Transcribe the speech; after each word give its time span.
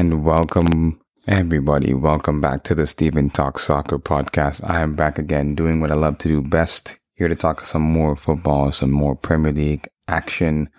And 0.00 0.24
welcome, 0.24 0.98
everybody. 1.28 1.92
Welcome 1.92 2.40
back 2.40 2.62
to 2.64 2.74
the 2.74 2.86
Stephen 2.86 3.28
Talk 3.28 3.58
Soccer 3.58 3.98
podcast. 3.98 4.66
I 4.66 4.80
am 4.80 4.94
back 4.94 5.18
again 5.18 5.54
doing 5.54 5.78
what 5.78 5.90
I 5.90 5.94
love 5.94 6.16
to 6.20 6.28
do 6.28 6.40
best. 6.40 6.98
Here 7.16 7.28
to 7.28 7.34
talk 7.34 7.66
some 7.66 7.82
more 7.82 8.16
football, 8.16 8.72
some 8.72 8.92
more 8.92 9.14
Premier 9.14 9.52
League 9.52 9.90
action 10.08 10.70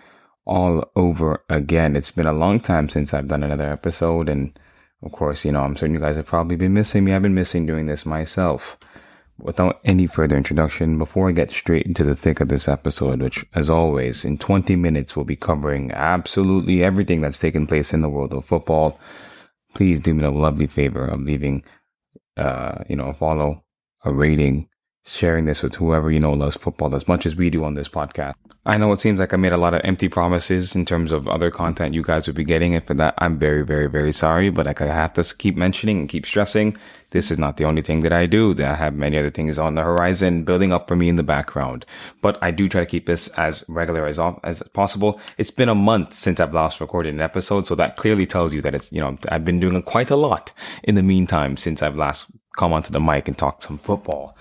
all 0.44 0.90
over 0.96 1.44
again. 1.48 1.94
It's 1.94 2.10
been 2.10 2.26
a 2.26 2.32
long 2.32 2.58
time 2.58 2.88
since 2.88 3.14
I've 3.14 3.28
done 3.28 3.44
another 3.44 3.70
episode. 3.70 4.28
And 4.28 4.58
of 5.04 5.12
course, 5.12 5.44
you 5.44 5.52
know, 5.52 5.62
I'm 5.62 5.76
certain 5.76 5.94
you 5.94 6.00
guys 6.00 6.16
have 6.16 6.26
probably 6.26 6.56
been 6.56 6.74
missing 6.74 7.04
me. 7.04 7.14
I've 7.14 7.22
been 7.22 7.32
missing 7.32 7.64
doing 7.64 7.86
this 7.86 8.04
myself. 8.04 8.76
Without 9.38 9.80
any 9.84 10.06
further 10.06 10.36
introduction, 10.36 10.98
before 10.98 11.28
I 11.28 11.32
get 11.32 11.50
straight 11.50 11.86
into 11.86 12.04
the 12.04 12.14
thick 12.14 12.40
of 12.40 12.48
this 12.48 12.68
episode, 12.68 13.20
which 13.20 13.44
as 13.54 13.68
always, 13.68 14.24
in 14.24 14.38
20 14.38 14.76
minutes, 14.76 15.16
we'll 15.16 15.24
be 15.24 15.36
covering 15.36 15.90
absolutely 15.92 16.82
everything 16.84 17.20
that's 17.20 17.38
taken 17.38 17.66
place 17.66 17.92
in 17.92 18.00
the 18.00 18.08
world 18.08 18.34
of 18.34 18.44
football, 18.44 19.00
please 19.74 19.98
do 19.98 20.14
me 20.14 20.22
the 20.22 20.30
lovely 20.30 20.66
favor 20.66 21.04
of 21.06 21.20
leaving, 21.20 21.64
uh, 22.36 22.84
you 22.88 22.94
know, 22.94 23.06
a 23.06 23.14
follow, 23.14 23.64
a 24.04 24.12
rating, 24.12 24.68
sharing 25.04 25.46
this 25.46 25.62
with 25.62 25.74
whoever 25.76 26.10
you 26.10 26.20
know 26.20 26.32
loves 26.32 26.56
football 26.56 26.94
as 26.94 27.08
much 27.08 27.26
as 27.26 27.36
we 27.36 27.50
do 27.50 27.64
on 27.64 27.74
this 27.74 27.88
podcast. 27.88 28.34
I 28.64 28.76
know 28.76 28.92
it 28.92 29.00
seems 29.00 29.18
like 29.18 29.34
I 29.34 29.36
made 29.36 29.52
a 29.52 29.56
lot 29.56 29.74
of 29.74 29.80
empty 29.82 30.08
promises 30.08 30.76
in 30.76 30.84
terms 30.84 31.10
of 31.10 31.26
other 31.26 31.50
content 31.50 31.94
you 31.94 32.02
guys 32.02 32.28
would 32.28 32.36
be 32.36 32.44
getting, 32.44 32.74
and 32.74 32.84
for 32.84 32.94
that, 32.94 33.14
I'm 33.18 33.36
very, 33.36 33.64
very, 33.64 33.88
very 33.88 34.12
sorry. 34.12 34.50
But 34.50 34.66
like 34.66 34.80
I 34.80 34.86
have 34.86 35.14
to 35.14 35.34
keep 35.36 35.56
mentioning 35.56 35.98
and 35.98 36.08
keep 36.08 36.24
stressing, 36.24 36.76
this 37.10 37.32
is 37.32 37.38
not 37.38 37.56
the 37.56 37.64
only 37.64 37.82
thing 37.82 38.02
that 38.02 38.12
I 38.12 38.26
do. 38.26 38.54
I 38.62 38.74
have 38.74 38.94
many 38.94 39.18
other 39.18 39.30
things 39.30 39.58
on 39.58 39.74
the 39.74 39.82
horizon 39.82 40.44
building 40.44 40.72
up 40.72 40.86
for 40.86 40.94
me 40.94 41.08
in 41.08 41.16
the 41.16 41.24
background. 41.24 41.84
But 42.20 42.38
I 42.40 42.52
do 42.52 42.68
try 42.68 42.82
to 42.82 42.86
keep 42.86 43.06
this 43.06 43.26
as 43.28 43.64
regular 43.66 44.06
as 44.06 44.20
as 44.44 44.62
possible. 44.72 45.20
It's 45.38 45.50
been 45.50 45.68
a 45.68 45.74
month 45.74 46.14
since 46.14 46.38
I've 46.38 46.54
last 46.54 46.80
recorded 46.80 47.14
an 47.14 47.20
episode, 47.20 47.66
so 47.66 47.74
that 47.74 47.96
clearly 47.96 48.26
tells 48.26 48.54
you 48.54 48.62
that 48.62 48.76
it's 48.76 48.92
you 48.92 49.00
know 49.00 49.18
I've 49.28 49.44
been 49.44 49.58
doing 49.58 49.82
quite 49.82 50.10
a 50.10 50.16
lot 50.16 50.52
in 50.84 50.94
the 50.94 51.02
meantime 51.02 51.56
since 51.56 51.82
I've 51.82 51.96
last 51.96 52.26
come 52.56 52.72
onto 52.72 52.92
the 52.92 53.00
mic 53.00 53.26
and 53.26 53.36
talked 53.36 53.64
some 53.64 53.78
football. 53.78 54.36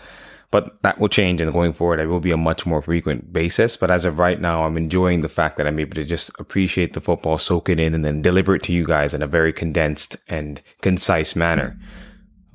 But 0.51 0.81
that 0.81 0.99
will 0.99 1.07
change 1.07 1.39
and 1.39 1.53
going 1.53 1.71
forward, 1.71 2.01
it 2.01 2.07
will 2.07 2.19
be 2.19 2.31
a 2.31 2.37
much 2.37 2.65
more 2.65 2.81
frequent 2.81 3.31
basis. 3.31 3.77
But 3.77 3.89
as 3.89 4.03
of 4.03 4.19
right 4.19 4.39
now, 4.39 4.65
I'm 4.65 4.75
enjoying 4.75 5.21
the 5.21 5.29
fact 5.29 5.55
that 5.55 5.65
I'm 5.65 5.79
able 5.79 5.95
to 5.95 6.03
just 6.03 6.29
appreciate 6.39 6.91
the 6.91 6.99
football, 6.99 7.37
soak 7.37 7.69
it 7.69 7.79
in, 7.79 7.93
and 7.93 8.03
then 8.03 8.21
deliver 8.21 8.55
it 8.55 8.63
to 8.63 8.73
you 8.73 8.85
guys 8.85 9.13
in 9.13 9.21
a 9.21 9.27
very 9.27 9.53
condensed 9.53 10.17
and 10.27 10.61
concise 10.81 11.37
manner. 11.37 11.79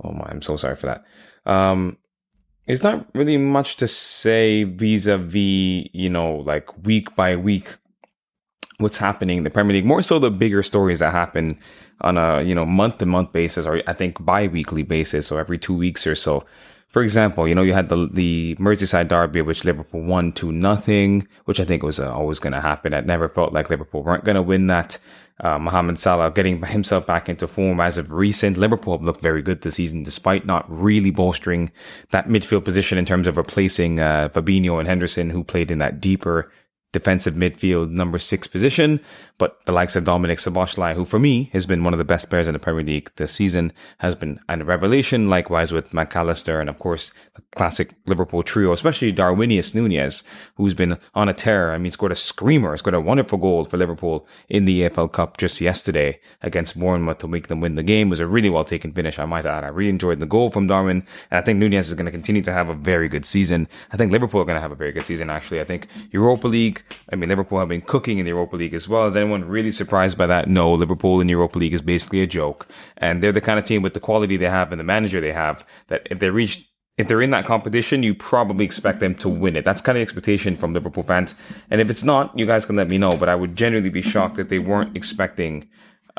Oh 0.05 0.13
my, 0.13 0.27
I'm 0.29 0.43
so 0.43 0.59
sorry 0.59 0.77
for 0.77 0.87
that. 0.87 1.51
Um, 1.51 1.97
there's 2.67 2.83
not 2.83 3.07
really 3.15 3.39
much 3.39 3.77
to 3.77 3.89
say 3.89 4.65
vis-a-vis, 4.65 5.89
you 5.95 6.11
know, 6.11 6.37
like 6.45 6.85
week 6.85 7.17
by 7.17 7.37
week 7.37 7.77
what's 8.79 8.99
happening 8.99 9.39
in 9.39 9.45
the 9.45 9.51
Premier 9.51 9.73
League. 9.73 9.87
More 9.87 10.03
so 10.03 10.19
the 10.19 10.31
bigger 10.31 10.63
stories 10.63 10.99
that 10.99 11.13
happen 11.13 11.59
on 12.03 12.19
a, 12.19 12.43
you 12.43 12.55
know, 12.55 12.67
month 12.67 12.99
to 12.99 13.07
month 13.07 13.33
basis 13.33 13.65
or 13.65 13.83
I 13.87 13.95
think 13.95 14.23
bi-weekly 14.23 14.83
basis 14.83 15.33
or 15.33 15.41
every 15.41 15.59
two 15.59 15.75
weeks 15.75 16.07
or 16.07 16.15
so 16.15 16.45
for 16.89 17.03
example, 17.03 17.47
you 17.49 17.55
know, 17.55 17.63
you 17.63 17.75
had 17.75 17.89
the 17.89 18.09
the 18.13 18.57
Merseyside 18.57 19.09
derby, 19.09 19.43
which 19.43 19.65
Liverpool 19.65 20.03
won 20.03 20.33
to 20.33 20.53
nothing, 20.53 21.27
which 21.45 21.61
I 21.61 21.65
think 21.65 21.83
was 21.83 21.99
uh, 21.99 22.13
always 22.13 22.39
going 22.39 22.53
to 22.53 22.61
happen. 22.61 22.95
I 22.95 23.01
never 23.01 23.29
felt 23.29 23.53
like 23.53 23.71
Liverpool 23.71 24.03
weren't 24.03 24.25
going 24.25 24.37
to 24.37 24.43
win 24.43 24.69
that. 24.69 24.99
Uh, 25.39 25.59
Mohamed 25.59 25.99
Salah 25.99 26.31
getting 26.31 26.63
himself 26.67 27.07
back 27.07 27.29
into 27.29 27.47
form 27.47 27.81
as 27.81 27.99
of 27.99 28.13
recent. 28.13 28.57
Liverpool 28.57 28.97
have 28.97 29.05
looked 29.05 29.21
very 29.21 29.43
good 29.43 29.61
this 29.61 29.75
season, 29.75 30.05
despite 30.05 30.47
not 30.47 30.65
really 30.71 31.11
bolstering 31.11 31.71
that 32.13 32.29
midfield 32.29 32.65
position 32.65 32.97
in 32.97 33.05
terms 33.05 33.27
of 33.27 33.37
replacing 33.37 34.01
uh, 34.01 34.31
Fabinho 34.33 34.79
and 34.79 34.89
Henderson, 34.89 35.29
who 35.31 35.45
played 35.45 35.71
in 35.71 35.79
that 35.79 36.01
deeper 36.01 36.51
defensive 36.97 37.35
midfield 37.35 37.91
number 37.91 38.19
six 38.19 38.47
position. 38.47 39.01
But 39.39 39.63
the 39.67 39.73
likes 39.73 39.97
of 39.97 40.05
Dominic 40.05 40.39
Szoboszlai, 40.39 40.95
who 40.95 41.05
for 41.05 41.19
me 41.19 41.51
has 41.53 41.67
been 41.67 41.85
one 41.85 41.93
of 41.93 41.99
the 41.99 42.05
best 42.05 42.31
players 42.31 42.49
in 42.49 42.55
the 42.55 42.59
Premier 42.59 42.83
League 42.83 43.11
this 43.17 43.33
season, 43.33 43.71
has 43.99 44.15
been 44.15 44.41
a 44.49 44.65
revelation. 44.65 45.29
Likewise 45.29 45.73
with 45.73 45.91
McAllister 45.91 46.59
and 46.59 46.71
of 46.71 46.79
course 46.79 47.13
the 47.35 47.43
classic 47.55 47.95
Liverpool 48.07 48.43
trio, 48.43 48.73
especially 48.73 49.13
Darwinius 49.13 49.75
Nunez, 49.75 50.25
who's 50.55 50.73
been 50.73 50.97
on 51.15 51.29
a 51.29 51.35
tear. 51.35 51.73
I 51.73 51.79
mean, 51.79 51.93
scored 51.93 52.13
a 52.13 52.15
screamer, 52.15 52.75
scored 52.79 52.95
a 52.95 53.01
wonderful 53.01 53.37
goal 53.37 53.65
for 53.65 53.77
Liverpool 53.77 54.27
in 54.49 54.65
the 54.65 54.83
EFL 54.83 55.13
Cup 55.13 55.37
just 55.37 55.61
yesterday 55.61 56.19
against 56.41 56.81
Bournemouth 56.81 57.19
to 57.19 57.29
make 57.29 57.49
them 57.49 57.61
win 57.61 57.75
the 57.75 57.83
game. 57.83 58.09
It 58.09 58.11
was 58.11 58.21
a 58.21 58.27
really 58.27 58.49
well 58.49 58.65
taken 58.65 58.93
finish, 58.93 59.19
I 59.19 59.27
might 59.27 59.45
add. 59.45 59.65
I 59.65 59.69
really 59.69 59.91
enjoyed 59.91 60.21
the 60.21 60.27
goal 60.27 60.49
from 60.49 60.67
Darwin, 60.67 61.03
and 61.31 61.39
I 61.39 61.43
think 61.43 61.59
Nunez 61.59 61.89
is 61.89 61.95
going 61.95 62.07
to 62.07 62.11
continue 62.11 62.43
to 62.43 62.53
have 62.55 62.71
a 62.71 62.75
very 62.75 63.09
good 63.09 63.27
season. 63.27 63.69
I 63.93 63.99
think 63.99 64.13
Liverpool 64.13 64.41
are 64.41 64.47
going 64.47 64.57
to 64.57 64.63
have 64.63 64.73
a 64.73 64.77
very 64.77 64.93
good 64.93 65.05
season. 65.05 65.29
Actually, 65.29 65.61
I 65.61 65.65
think 65.65 65.89
Europa 66.11 66.49
League. 66.49 66.83
I 67.13 67.17
mean, 67.17 67.29
Liverpool 67.29 67.59
have 67.59 67.69
been 67.69 67.83
cooking 67.83 68.19
in 68.19 68.25
the 68.25 68.31
Europa 68.31 68.57
League 68.57 68.75
as 68.75 68.89
well. 68.89 69.07
Is 69.07 69.17
anyone 69.17 69.45
really 69.45 69.71
surprised 69.71 70.19
by 70.19 70.27
that? 70.27 70.49
No, 70.49 70.73
Liverpool 70.73 71.21
in 71.21 71.27
the 71.27 71.33
Europa 71.33 71.59
League 71.59 71.75
is 71.75 71.83
basically 71.83 72.23
a 72.23 72.27
joke. 72.27 72.67
And 72.97 73.23
they're 73.23 73.33
the 73.33 73.41
kind 73.41 73.59
of 73.59 73.65
team 73.65 73.83
with 73.83 73.95
the 73.95 74.01
quality 74.01 74.37
they 74.37 74.49
have 74.49 74.73
and 74.73 74.81
the 74.81 74.85
manager 74.85 75.21
they 75.21 75.33
have 75.33 75.65
that 75.89 76.07
if 76.11 76.19
they 76.19 76.31
reach, 76.31 76.69
if 76.99 77.09
they're 77.09 77.23
in 77.23 77.31
that 77.31 77.45
competition, 77.45 78.03
you 78.03 78.15
probably 78.15 78.65
expect 78.65 79.01
them 79.01 79.15
to 79.17 79.29
win 79.29 79.57
it. 79.57 79.65
That's 79.65 79.81
kind 79.81 79.97
of 79.97 80.01
the 80.01 80.03
expectation 80.03 80.57
from 80.57 80.73
Liverpool 80.73 81.03
fans. 81.03 81.35
And 81.71 81.81
if 81.81 81.91
it's 81.91 82.05
not, 82.05 82.37
you 82.39 82.47
guys 82.47 82.67
can 82.67 82.77
let 82.77 82.89
me 82.89 82.99
know. 82.99 83.17
But 83.17 83.29
I 83.29 83.35
would 83.35 83.57
genuinely 83.57 83.91
be 83.91 84.03
shocked 84.03 84.37
that 84.37 84.49
they 84.49 84.59
weren't 84.59 84.97
expecting 84.97 85.69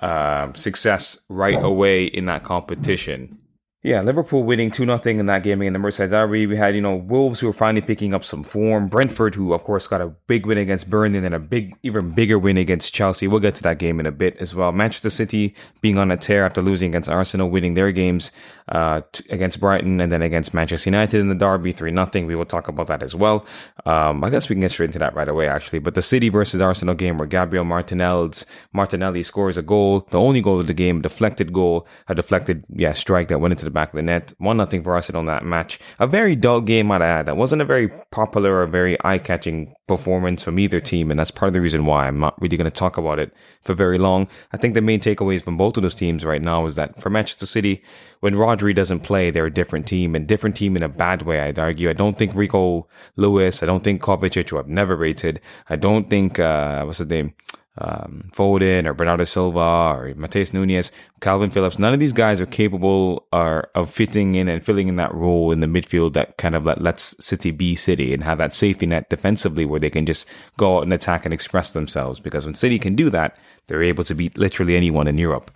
uh, 0.02 0.54
success 0.54 1.18
right 1.30 1.62
away 1.62 2.06
in 2.06 2.26
that 2.26 2.44
competition. 2.44 3.40
Yeah, 3.88 4.02
Liverpool 4.02 4.44
winning 4.44 4.70
2 4.70 4.84
0 4.84 5.00
in 5.06 5.28
that 5.28 5.44
game 5.44 5.62
in 5.62 5.72
the 5.72 5.80
Merseyside 5.80 6.10
Derby. 6.10 6.46
We 6.46 6.58
had, 6.58 6.76
you 6.76 6.82
know, 6.82 6.98
Wolves 6.98 7.40
who 7.40 7.48
were 7.48 7.54
finally 7.54 7.80
picking 7.80 8.14
up 8.14 8.26
some 8.26 8.44
form. 8.44 8.90
Brentford, 8.90 9.34
who 9.34 9.54
of 9.54 9.64
course 9.64 9.88
got 9.88 10.02
a 10.02 10.08
big 10.28 10.46
win 10.46 10.58
against 10.58 10.90
Burnley 10.90 11.20
and 11.20 11.34
a 11.34 11.40
big, 11.40 11.74
even 11.84 12.10
bigger 12.10 12.38
win 12.38 12.58
against 12.58 12.94
Chelsea. 12.94 13.30
We'll 13.30 13.40
get 13.40 13.56
to 13.56 13.64
that 13.64 13.80
game 13.80 14.02
in 14.02 14.06
a 14.06 14.12
bit 14.12 14.36
as 14.42 14.54
well. 14.54 14.74
Manchester 14.74 15.10
City 15.10 15.56
being 15.80 15.98
on 15.98 16.12
a 16.12 16.18
tear 16.18 16.46
after 16.46 16.62
losing 16.62 16.90
against 16.90 17.08
Arsenal, 17.08 17.50
winning 17.50 17.76
their 17.76 17.94
games 17.94 18.34
uh, 18.68 19.04
against 19.30 19.62
Brighton 19.62 20.02
and 20.02 20.12
then 20.12 20.22
against 20.22 20.54
Manchester 20.54 20.90
United 20.90 21.22
in 21.22 21.30
the 21.30 21.36
Derby 21.36 21.72
3 21.72 21.96
0. 21.96 22.28
We 22.28 22.36
will 22.36 22.44
talk 22.44 22.68
about 22.68 22.88
that 22.88 23.02
as 23.02 23.16
well. 23.16 23.46
Um, 23.86 24.22
I 24.22 24.30
guess 24.30 24.50
we 24.50 24.56
can 24.56 24.62
get 24.62 24.72
straight 24.72 24.88
into 24.88 25.00
that 25.00 25.16
right 25.16 25.30
away, 25.30 25.48
actually. 25.48 25.80
But 25.80 25.94
the 25.94 26.02
City 26.02 26.28
versus 26.28 26.60
Arsenal 26.60 26.94
game 26.94 27.18
where 27.18 27.26
Gabriel 27.26 27.64
Martinelli's, 27.64 28.46
Martinelli 28.74 29.24
scores 29.24 29.56
a 29.56 29.62
goal, 29.62 30.06
the 30.10 30.20
only 30.20 30.42
goal 30.42 30.60
of 30.60 30.68
the 30.68 30.74
game, 30.74 31.02
deflected 31.02 31.54
goal, 31.54 31.88
a 32.10 32.16
deflected, 32.16 32.66
yeah, 32.68 32.92
strike 32.92 33.30
that 33.30 33.40
went 33.40 33.54
into 33.54 33.64
the 33.64 33.77
back 33.78 33.94
of 33.94 33.98
the 33.98 34.02
net. 34.02 34.34
One 34.40 34.58
nothing 34.58 34.82
for 34.82 34.96
Arsenal 34.96 35.22
in 35.22 35.28
that 35.28 35.46
match. 35.46 35.80
A 36.00 36.08
very 36.08 36.36
dull 36.36 36.62
game, 36.62 36.88
might 36.88 37.04
I 37.04 37.08
add. 37.08 37.28
That 37.28 37.38
wasn't 37.38 37.62
a 37.62 37.66
very 37.66 37.88
popular 38.20 38.62
or 38.62 38.66
very 38.66 38.98
eye 39.06 39.20
catching 39.20 39.76
performance 39.88 40.42
from 40.42 40.58
either 40.58 40.80
team, 40.80 41.12
and 41.12 41.20
that's 41.20 41.30
part 41.30 41.50
of 41.50 41.54
the 41.54 41.62
reason 41.62 41.86
why 41.86 42.08
I'm 42.08 42.20
not 42.20 42.42
really 42.42 42.58
going 42.58 42.72
to 42.72 42.80
talk 42.80 42.98
about 42.98 43.20
it 43.20 43.32
for 43.62 43.76
very 43.76 44.00
long. 44.00 44.28
I 44.52 44.58
think 44.58 44.74
the 44.74 44.82
main 44.82 45.00
takeaways 45.00 45.44
from 45.44 45.58
both 45.58 45.78
of 45.78 45.84
those 45.84 45.94
teams 45.94 46.26
right 46.26 46.42
now 46.42 46.66
is 46.66 46.74
that 46.76 47.00
for 47.00 47.12
Manchester 47.12 47.46
City, 47.46 47.84
when 48.20 48.34
Rodri 48.34 48.74
doesn't 48.74 49.02
play, 49.02 49.30
they're 49.30 49.46
a 49.46 49.54
different 49.54 49.88
team, 49.88 50.16
and 50.16 50.28
different 50.28 50.56
team 50.56 50.76
in 50.76 50.82
a 50.82 50.90
bad 50.90 51.22
way, 51.22 51.40
I'd 51.42 51.60
argue. 51.60 51.90
I 51.90 51.94
don't 51.94 52.18
think 52.18 52.34
Rico 52.34 52.88
Lewis, 53.16 53.62
I 53.62 53.68
don't 53.68 53.84
think 53.84 54.02
Kovacic, 54.02 54.50
who 54.50 54.58
I've 54.58 54.68
never 54.68 54.96
rated, 54.96 55.40
I 55.70 55.76
don't 55.76 56.10
think, 56.10 56.40
uh, 56.40 56.84
what's 56.84 56.98
his 56.98 57.08
name? 57.08 57.36
Um, 57.80 58.32
Foden 58.34 58.88
or 58.88 58.94
Bernardo 58.94 59.24
Silva 59.24 59.60
or 59.60 60.14
Matheus 60.16 60.52
Nunes, 60.52 60.92
Kalvin 61.22 61.54
Phillips, 61.54 61.78
none 61.78 61.94
of 61.94 62.00
these 62.00 62.14
guys 62.14 62.42
are 62.42 62.48
capable 62.48 63.28
are, 63.32 63.70
of 63.76 63.92
fitting 63.92 64.34
in 64.34 64.50
and 64.50 64.66
filling 64.66 64.88
in 64.88 64.96
that 64.96 65.14
role 65.14 65.52
in 65.52 65.60
the 65.60 65.68
midfield 65.68 66.14
that 66.14 66.38
kind 66.38 66.56
of 66.56 66.66
let, 66.66 66.82
lets 66.82 67.16
City 67.24 67.52
be 67.52 67.76
City 67.76 68.14
and 68.14 68.24
have 68.24 68.40
that 68.40 68.54
safety 68.54 68.88
net 68.88 69.10
defensively 69.10 69.66
where 69.66 69.80
they 69.80 69.92
can 69.92 70.06
just 70.08 70.28
go 70.58 70.78
out 70.78 70.84
and 70.84 70.94
attack 70.94 71.24
and 71.24 71.34
express 71.34 71.72
themselves. 71.72 72.20
Because 72.20 72.46
when 72.46 72.56
City 72.56 72.80
can 72.80 72.96
do 72.96 73.12
that, 73.12 73.38
they're 73.68 73.84
able 73.84 74.04
to 74.06 74.16
beat 74.16 74.38
literally 74.38 74.76
anyone 74.76 75.08
in 75.08 75.18
Europe. 75.18 75.52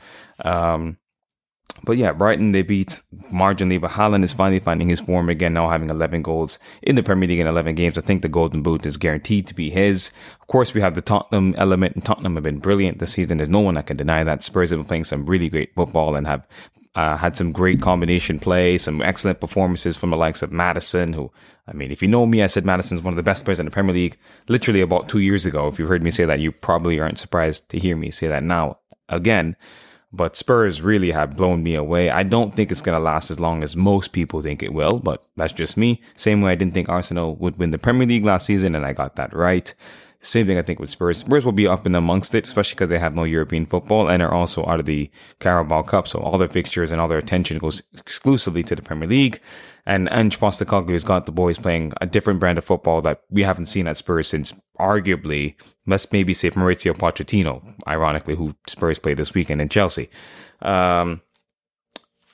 Um, 0.45 0.97
but 1.83 1.97
yeah, 1.97 2.11
Brighton, 2.11 2.51
they 2.51 2.61
beat 2.61 3.01
marginally, 3.31 3.79
but 3.79 3.91
Haaland 3.91 4.23
is 4.23 4.33
finally 4.33 4.59
finding 4.59 4.89
his 4.89 4.99
form 4.99 5.29
again, 5.29 5.53
now 5.53 5.69
having 5.69 5.89
11 5.89 6.21
goals 6.21 6.59
in 6.81 6.95
the 6.95 7.03
Premier 7.03 7.27
League 7.27 7.39
in 7.39 7.47
11 7.47 7.75
games. 7.75 7.97
I 7.97 8.01
think 8.01 8.21
the 8.21 8.29
Golden 8.29 8.61
Boot 8.61 8.85
is 8.85 8.97
guaranteed 8.97 9.47
to 9.47 9.55
be 9.55 9.69
his. 9.69 10.11
Of 10.41 10.47
course, 10.47 10.73
we 10.73 10.81
have 10.81 10.95
the 10.95 11.01
Tottenham 11.01 11.55
element, 11.57 11.95
and 11.95 12.05
Tottenham 12.05 12.35
have 12.35 12.43
been 12.43 12.59
brilliant 12.59 12.99
this 12.99 13.13
season. 13.13 13.37
There's 13.37 13.49
no 13.49 13.59
one 13.59 13.75
that 13.75 13.87
can 13.87 13.97
deny 13.97 14.23
that. 14.23 14.43
Spurs 14.43 14.69
have 14.69 14.79
been 14.79 14.85
playing 14.85 15.03
some 15.05 15.25
really 15.25 15.49
great 15.49 15.73
football 15.73 16.15
and 16.15 16.27
have 16.27 16.47
uh, 16.95 17.15
had 17.17 17.35
some 17.35 17.51
great 17.51 17.81
combination 17.81 18.39
play, 18.39 18.77
some 18.77 19.01
excellent 19.01 19.39
performances 19.39 19.95
from 19.95 20.09
the 20.09 20.17
likes 20.17 20.41
of 20.41 20.51
Maddison, 20.51 21.13
who, 21.13 21.31
I 21.67 21.73
mean, 21.73 21.91
if 21.91 22.01
you 22.01 22.07
know 22.07 22.25
me, 22.25 22.43
I 22.43 22.47
said 22.47 22.65
Maddison's 22.65 23.01
one 23.01 23.13
of 23.13 23.17
the 23.17 23.23
best 23.23 23.45
players 23.45 23.59
in 23.59 23.65
the 23.65 23.71
Premier 23.71 23.93
League 23.93 24.17
literally 24.47 24.81
about 24.81 25.07
two 25.07 25.19
years 25.19 25.45
ago. 25.45 25.67
If 25.67 25.79
you've 25.79 25.87
heard 25.87 26.03
me 26.03 26.11
say 26.11 26.25
that, 26.25 26.41
you 26.41 26.51
probably 26.51 26.99
aren't 26.99 27.17
surprised 27.17 27.69
to 27.69 27.79
hear 27.79 27.95
me 27.95 28.11
say 28.11 28.27
that 28.27 28.43
now 28.43 28.79
again. 29.07 29.55
But 30.13 30.35
Spurs 30.35 30.81
really 30.81 31.11
have 31.11 31.37
blown 31.37 31.63
me 31.63 31.75
away. 31.75 32.09
I 32.09 32.23
don't 32.23 32.53
think 32.53 32.69
it's 32.69 32.81
going 32.81 32.97
to 32.97 33.03
last 33.03 33.31
as 33.31 33.39
long 33.39 33.63
as 33.63 33.77
most 33.77 34.11
people 34.11 34.41
think 34.41 34.61
it 34.61 34.73
will, 34.73 34.99
but 34.99 35.23
that's 35.37 35.53
just 35.53 35.77
me. 35.77 36.01
Same 36.15 36.41
way 36.41 36.51
I 36.51 36.55
didn't 36.55 36.73
think 36.73 36.89
Arsenal 36.89 37.35
would 37.37 37.57
win 37.57 37.71
the 37.71 37.77
Premier 37.77 38.07
League 38.07 38.25
last 38.25 38.45
season, 38.45 38.75
and 38.75 38.85
I 38.85 38.91
got 38.91 39.15
that 39.15 39.33
right. 39.33 39.73
Same 40.23 40.45
thing, 40.45 40.59
I 40.59 40.61
think, 40.61 40.79
with 40.79 40.91
Spurs. 40.91 41.17
Spurs 41.17 41.43
will 41.43 41.51
be 41.51 41.67
up 41.67 41.85
in 41.87 41.95
amongst 41.95 42.35
it, 42.35 42.45
especially 42.45 42.75
because 42.75 42.89
they 42.89 42.99
have 42.99 43.15
no 43.15 43.23
European 43.23 43.65
football 43.65 44.07
and 44.07 44.21
are 44.21 44.31
also 44.31 44.63
out 44.67 44.79
of 44.79 44.85
the 44.85 45.09
Carabao 45.39 45.81
Cup. 45.81 46.07
So 46.07 46.19
all 46.19 46.37
their 46.37 46.47
fixtures 46.47 46.91
and 46.91 47.01
all 47.01 47.07
their 47.07 47.17
attention 47.17 47.57
goes 47.57 47.81
exclusively 47.93 48.61
to 48.63 48.75
the 48.75 48.83
Premier 48.83 49.09
League. 49.09 49.41
And 49.87 50.07
Ange 50.11 50.39
Postecoglou 50.39 50.93
has 50.93 51.03
got 51.03 51.25
the 51.25 51.31
boys 51.31 51.57
playing 51.57 51.93
a 52.01 52.05
different 52.05 52.39
brand 52.39 52.59
of 52.59 52.63
football 52.63 53.01
that 53.01 53.21
we 53.31 53.41
haven't 53.41 53.65
seen 53.65 53.87
at 53.87 53.97
Spurs 53.97 54.27
since 54.27 54.53
arguably, 54.79 55.55
let's 55.87 56.11
maybe 56.11 56.35
say 56.35 56.51
Mauricio 56.51 56.93
Pochettino, 56.93 57.73
ironically, 57.87 58.35
who 58.35 58.55
Spurs 58.67 58.99
played 58.99 59.17
this 59.17 59.33
weekend 59.33 59.59
in 59.59 59.69
Chelsea. 59.69 60.09
Um, 60.61 61.21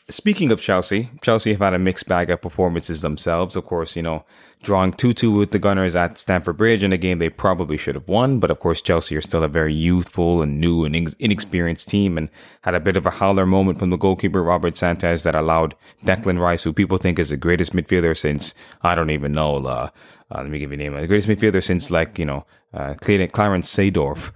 Speaking 0.09 0.53
of 0.53 0.61
Chelsea, 0.61 1.09
Chelsea 1.21 1.51
have 1.51 1.59
had 1.59 1.73
a 1.73 1.79
mixed 1.79 2.07
bag 2.07 2.29
of 2.29 2.41
performances 2.41 3.01
themselves. 3.01 3.57
Of 3.57 3.65
course, 3.65 3.97
you 3.97 4.01
know, 4.01 4.23
drawing 4.63 4.93
2 4.93 5.11
2 5.11 5.33
with 5.33 5.51
the 5.51 5.59
Gunners 5.59 5.97
at 5.97 6.17
Stamford 6.17 6.55
Bridge 6.55 6.81
in 6.81 6.93
a 6.93 6.97
game 6.97 7.19
they 7.19 7.27
probably 7.29 7.75
should 7.75 7.95
have 7.95 8.07
won. 8.07 8.39
But 8.39 8.49
of 8.49 8.61
course, 8.61 8.81
Chelsea 8.81 9.17
are 9.17 9.21
still 9.21 9.43
a 9.43 9.49
very 9.49 9.73
youthful 9.73 10.41
and 10.41 10.61
new 10.61 10.85
and 10.85 11.13
inexperienced 11.19 11.89
team 11.89 12.17
and 12.17 12.29
had 12.61 12.73
a 12.73 12.79
bit 12.79 12.95
of 12.95 13.05
a 13.05 13.11
howler 13.11 13.45
moment 13.45 13.79
from 13.79 13.89
the 13.89 13.97
goalkeeper, 13.97 14.41
Robert 14.41 14.77
Sanchez, 14.77 15.23
that 15.23 15.35
allowed 15.35 15.75
Declan 16.05 16.39
Rice, 16.39 16.63
who 16.63 16.71
people 16.71 16.97
think 16.97 17.19
is 17.19 17.31
the 17.31 17.35
greatest 17.35 17.73
midfielder 17.73 18.15
since, 18.15 18.53
I 18.83 18.95
don't 18.95 19.09
even 19.09 19.33
know, 19.33 19.57
uh, 19.57 19.89
uh, 20.31 20.41
let 20.41 20.49
me 20.49 20.59
give 20.59 20.71
you 20.71 20.75
a 20.75 20.77
name, 20.77 20.93
the 20.93 21.07
greatest 21.07 21.27
midfielder 21.27 21.61
since, 21.61 21.91
like, 21.91 22.17
you 22.17 22.25
know, 22.25 22.45
uh, 22.73 22.93
Clarence 22.93 23.75
Seedorf. 23.75 24.31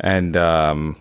And, 0.00 0.36
um, 0.36 0.96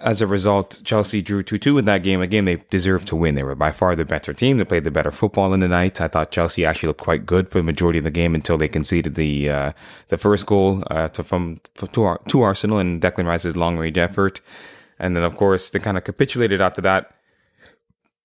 as 0.00 0.22
a 0.22 0.26
result, 0.26 0.80
Chelsea 0.84 1.20
drew 1.20 1.42
2 1.42 1.58
2 1.58 1.78
in 1.78 1.84
that 1.84 2.02
game, 2.02 2.22
a 2.22 2.26
game 2.26 2.46
they 2.46 2.56
deserved 2.70 3.08
to 3.08 3.16
win. 3.16 3.34
They 3.34 3.42
were 3.42 3.54
by 3.54 3.72
far 3.72 3.94
the 3.94 4.04
better 4.04 4.32
team. 4.32 4.56
They 4.56 4.64
played 4.64 4.84
the 4.84 4.90
better 4.90 5.10
football 5.10 5.52
in 5.52 5.60
the 5.60 5.68
night. 5.68 6.00
I 6.00 6.08
thought 6.08 6.30
Chelsea 6.30 6.64
actually 6.64 6.88
looked 6.88 7.00
quite 7.00 7.26
good 7.26 7.50
for 7.50 7.58
the 7.58 7.64
majority 7.64 7.98
of 7.98 8.04
the 8.04 8.10
game 8.10 8.34
until 8.34 8.56
they 8.56 8.68
conceded 8.68 9.16
the 9.16 9.50
uh, 9.50 9.72
the 10.08 10.16
first 10.16 10.46
goal 10.46 10.82
uh, 10.90 11.08
to, 11.08 11.22
from 11.22 11.60
to, 11.74 12.18
to 12.28 12.42
Arsenal 12.42 12.78
and 12.78 13.02
Declan 13.02 13.26
Rice's 13.26 13.56
long 13.56 13.76
range 13.76 13.98
effort. 13.98 14.40
And 14.98 15.14
then, 15.14 15.24
of 15.24 15.36
course, 15.36 15.68
they 15.68 15.78
kind 15.78 15.98
of 15.98 16.04
capitulated 16.04 16.62
after 16.62 16.80
that. 16.80 17.12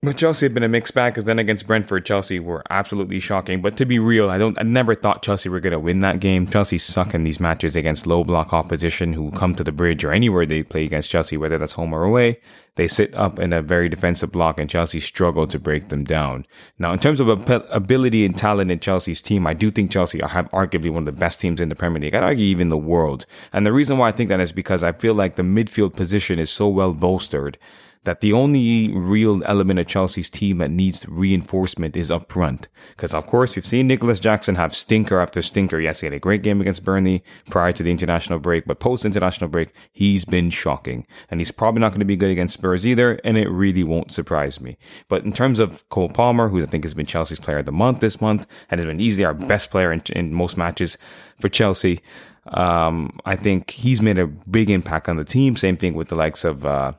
But 0.03 0.17
Chelsea 0.17 0.47
had 0.47 0.55
been 0.55 0.63
a 0.63 0.67
mixed 0.67 0.95
bag 0.95 1.13
because 1.13 1.25
then 1.25 1.37
against 1.37 1.67
Brentford, 1.67 2.07
Chelsea 2.07 2.39
were 2.39 2.63
absolutely 2.71 3.19
shocking. 3.19 3.61
But 3.61 3.77
to 3.77 3.85
be 3.85 3.99
real, 3.99 4.31
I 4.31 4.39
don't, 4.39 4.57
I 4.57 4.63
never 4.63 4.95
thought 4.95 5.21
Chelsea 5.21 5.47
were 5.47 5.59
going 5.59 5.73
to 5.73 5.79
win 5.79 5.99
that 5.99 6.19
game. 6.19 6.47
Chelsea 6.47 6.79
suck 6.79 7.13
in 7.13 7.23
these 7.23 7.39
matches 7.39 7.75
against 7.75 8.07
low 8.07 8.23
block 8.23 8.51
opposition 8.51 9.13
who 9.13 9.29
come 9.29 9.53
to 9.53 9.63
the 9.63 9.71
bridge 9.71 10.03
or 10.03 10.11
anywhere 10.11 10.47
they 10.47 10.63
play 10.63 10.85
against 10.85 11.11
Chelsea, 11.11 11.37
whether 11.37 11.59
that's 11.59 11.73
home 11.73 11.93
or 11.93 12.03
away. 12.03 12.41
They 12.77 12.87
sit 12.87 13.13
up 13.13 13.37
in 13.37 13.53
a 13.53 13.61
very 13.61 13.89
defensive 13.89 14.31
block 14.31 14.59
and 14.59 14.67
Chelsea 14.67 14.99
struggle 14.99 15.45
to 15.45 15.59
break 15.59 15.89
them 15.89 16.03
down. 16.03 16.47
Now, 16.79 16.93
in 16.93 16.97
terms 16.97 17.19
of 17.19 17.29
ability 17.29 18.25
and 18.25 18.35
talent 18.35 18.71
in 18.71 18.79
Chelsea's 18.79 19.21
team, 19.21 19.45
I 19.45 19.53
do 19.53 19.69
think 19.69 19.91
Chelsea 19.91 20.19
have 20.19 20.49
arguably 20.49 20.89
one 20.89 21.03
of 21.03 21.05
the 21.05 21.11
best 21.11 21.39
teams 21.39 21.61
in 21.61 21.69
the 21.69 21.75
Premier 21.75 22.01
League. 22.01 22.15
I'd 22.15 22.23
argue 22.23 22.45
even 22.45 22.69
the 22.69 22.75
world. 22.77 23.27
And 23.53 23.67
the 23.67 23.73
reason 23.73 23.99
why 23.99 24.07
I 24.07 24.13
think 24.13 24.29
that 24.29 24.39
is 24.39 24.51
because 24.51 24.83
I 24.83 24.93
feel 24.93 25.13
like 25.13 25.35
the 25.35 25.43
midfield 25.43 25.95
position 25.95 26.39
is 26.39 26.49
so 26.49 26.67
well 26.67 26.91
bolstered 26.91 27.59
that 28.03 28.21
the 28.21 28.33
only 28.33 28.91
real 28.93 29.43
element 29.45 29.79
of 29.79 29.85
Chelsea's 29.85 30.29
team 30.29 30.57
that 30.57 30.71
needs 30.71 31.07
reinforcement 31.07 31.95
is 31.95 32.09
up 32.09 32.31
front. 32.31 32.67
Because 32.89 33.13
of 33.13 33.27
course, 33.27 33.55
we've 33.55 33.65
seen 33.65 33.87
Nicolas 33.87 34.19
Jackson 34.19 34.55
have 34.55 34.75
stinker 34.75 35.19
after 35.19 35.41
stinker. 35.41 35.79
Yes, 35.79 35.99
he 35.99 36.07
had 36.07 36.13
a 36.13 36.19
great 36.19 36.41
game 36.41 36.61
against 36.61 36.83
Burnley 36.83 37.23
prior 37.49 37.71
to 37.71 37.83
the 37.83 37.91
international 37.91 38.39
break, 38.39 38.65
but 38.65 38.79
post 38.79 39.05
international 39.05 39.49
break, 39.49 39.69
he's 39.91 40.25
been 40.25 40.49
shocking. 40.49 41.05
And 41.29 41.39
he's 41.39 41.51
probably 41.51 41.81
not 41.81 41.89
going 41.89 41.99
to 41.99 42.05
be 42.05 42.15
good 42.15 42.31
against 42.31 42.55
Spurs 42.55 42.87
either, 42.87 43.19
and 43.23 43.37
it 43.37 43.49
really 43.49 43.83
won't 43.83 44.11
surprise 44.11 44.59
me. 44.59 44.77
But 45.07 45.23
in 45.23 45.31
terms 45.31 45.59
of 45.59 45.87
Cole 45.89 46.09
Palmer, 46.09 46.49
who 46.49 46.61
I 46.61 46.65
think 46.65 46.83
has 46.83 46.95
been 46.95 47.05
Chelsea's 47.05 47.39
player 47.39 47.59
of 47.59 47.65
the 47.65 47.71
month 47.71 47.99
this 47.99 48.19
month, 48.19 48.47
and 48.69 48.79
has 48.79 48.85
been 48.85 48.99
easily 48.99 49.25
our 49.25 49.35
best 49.35 49.69
player 49.69 49.91
in, 49.91 50.01
in 50.15 50.33
most 50.33 50.57
matches 50.57 50.97
for 51.39 51.49
Chelsea, 51.49 52.01
um, 52.47 53.19
I 53.25 53.35
think 53.35 53.69
he's 53.69 54.01
made 54.01 54.17
a 54.17 54.25
big 54.25 54.71
impact 54.71 55.07
on 55.07 55.17
the 55.17 55.23
team. 55.23 55.55
Same 55.55 55.77
thing 55.77 55.93
with 55.93 56.07
the 56.07 56.15
likes 56.15 56.43
of, 56.43 56.65
uh, 56.65 56.93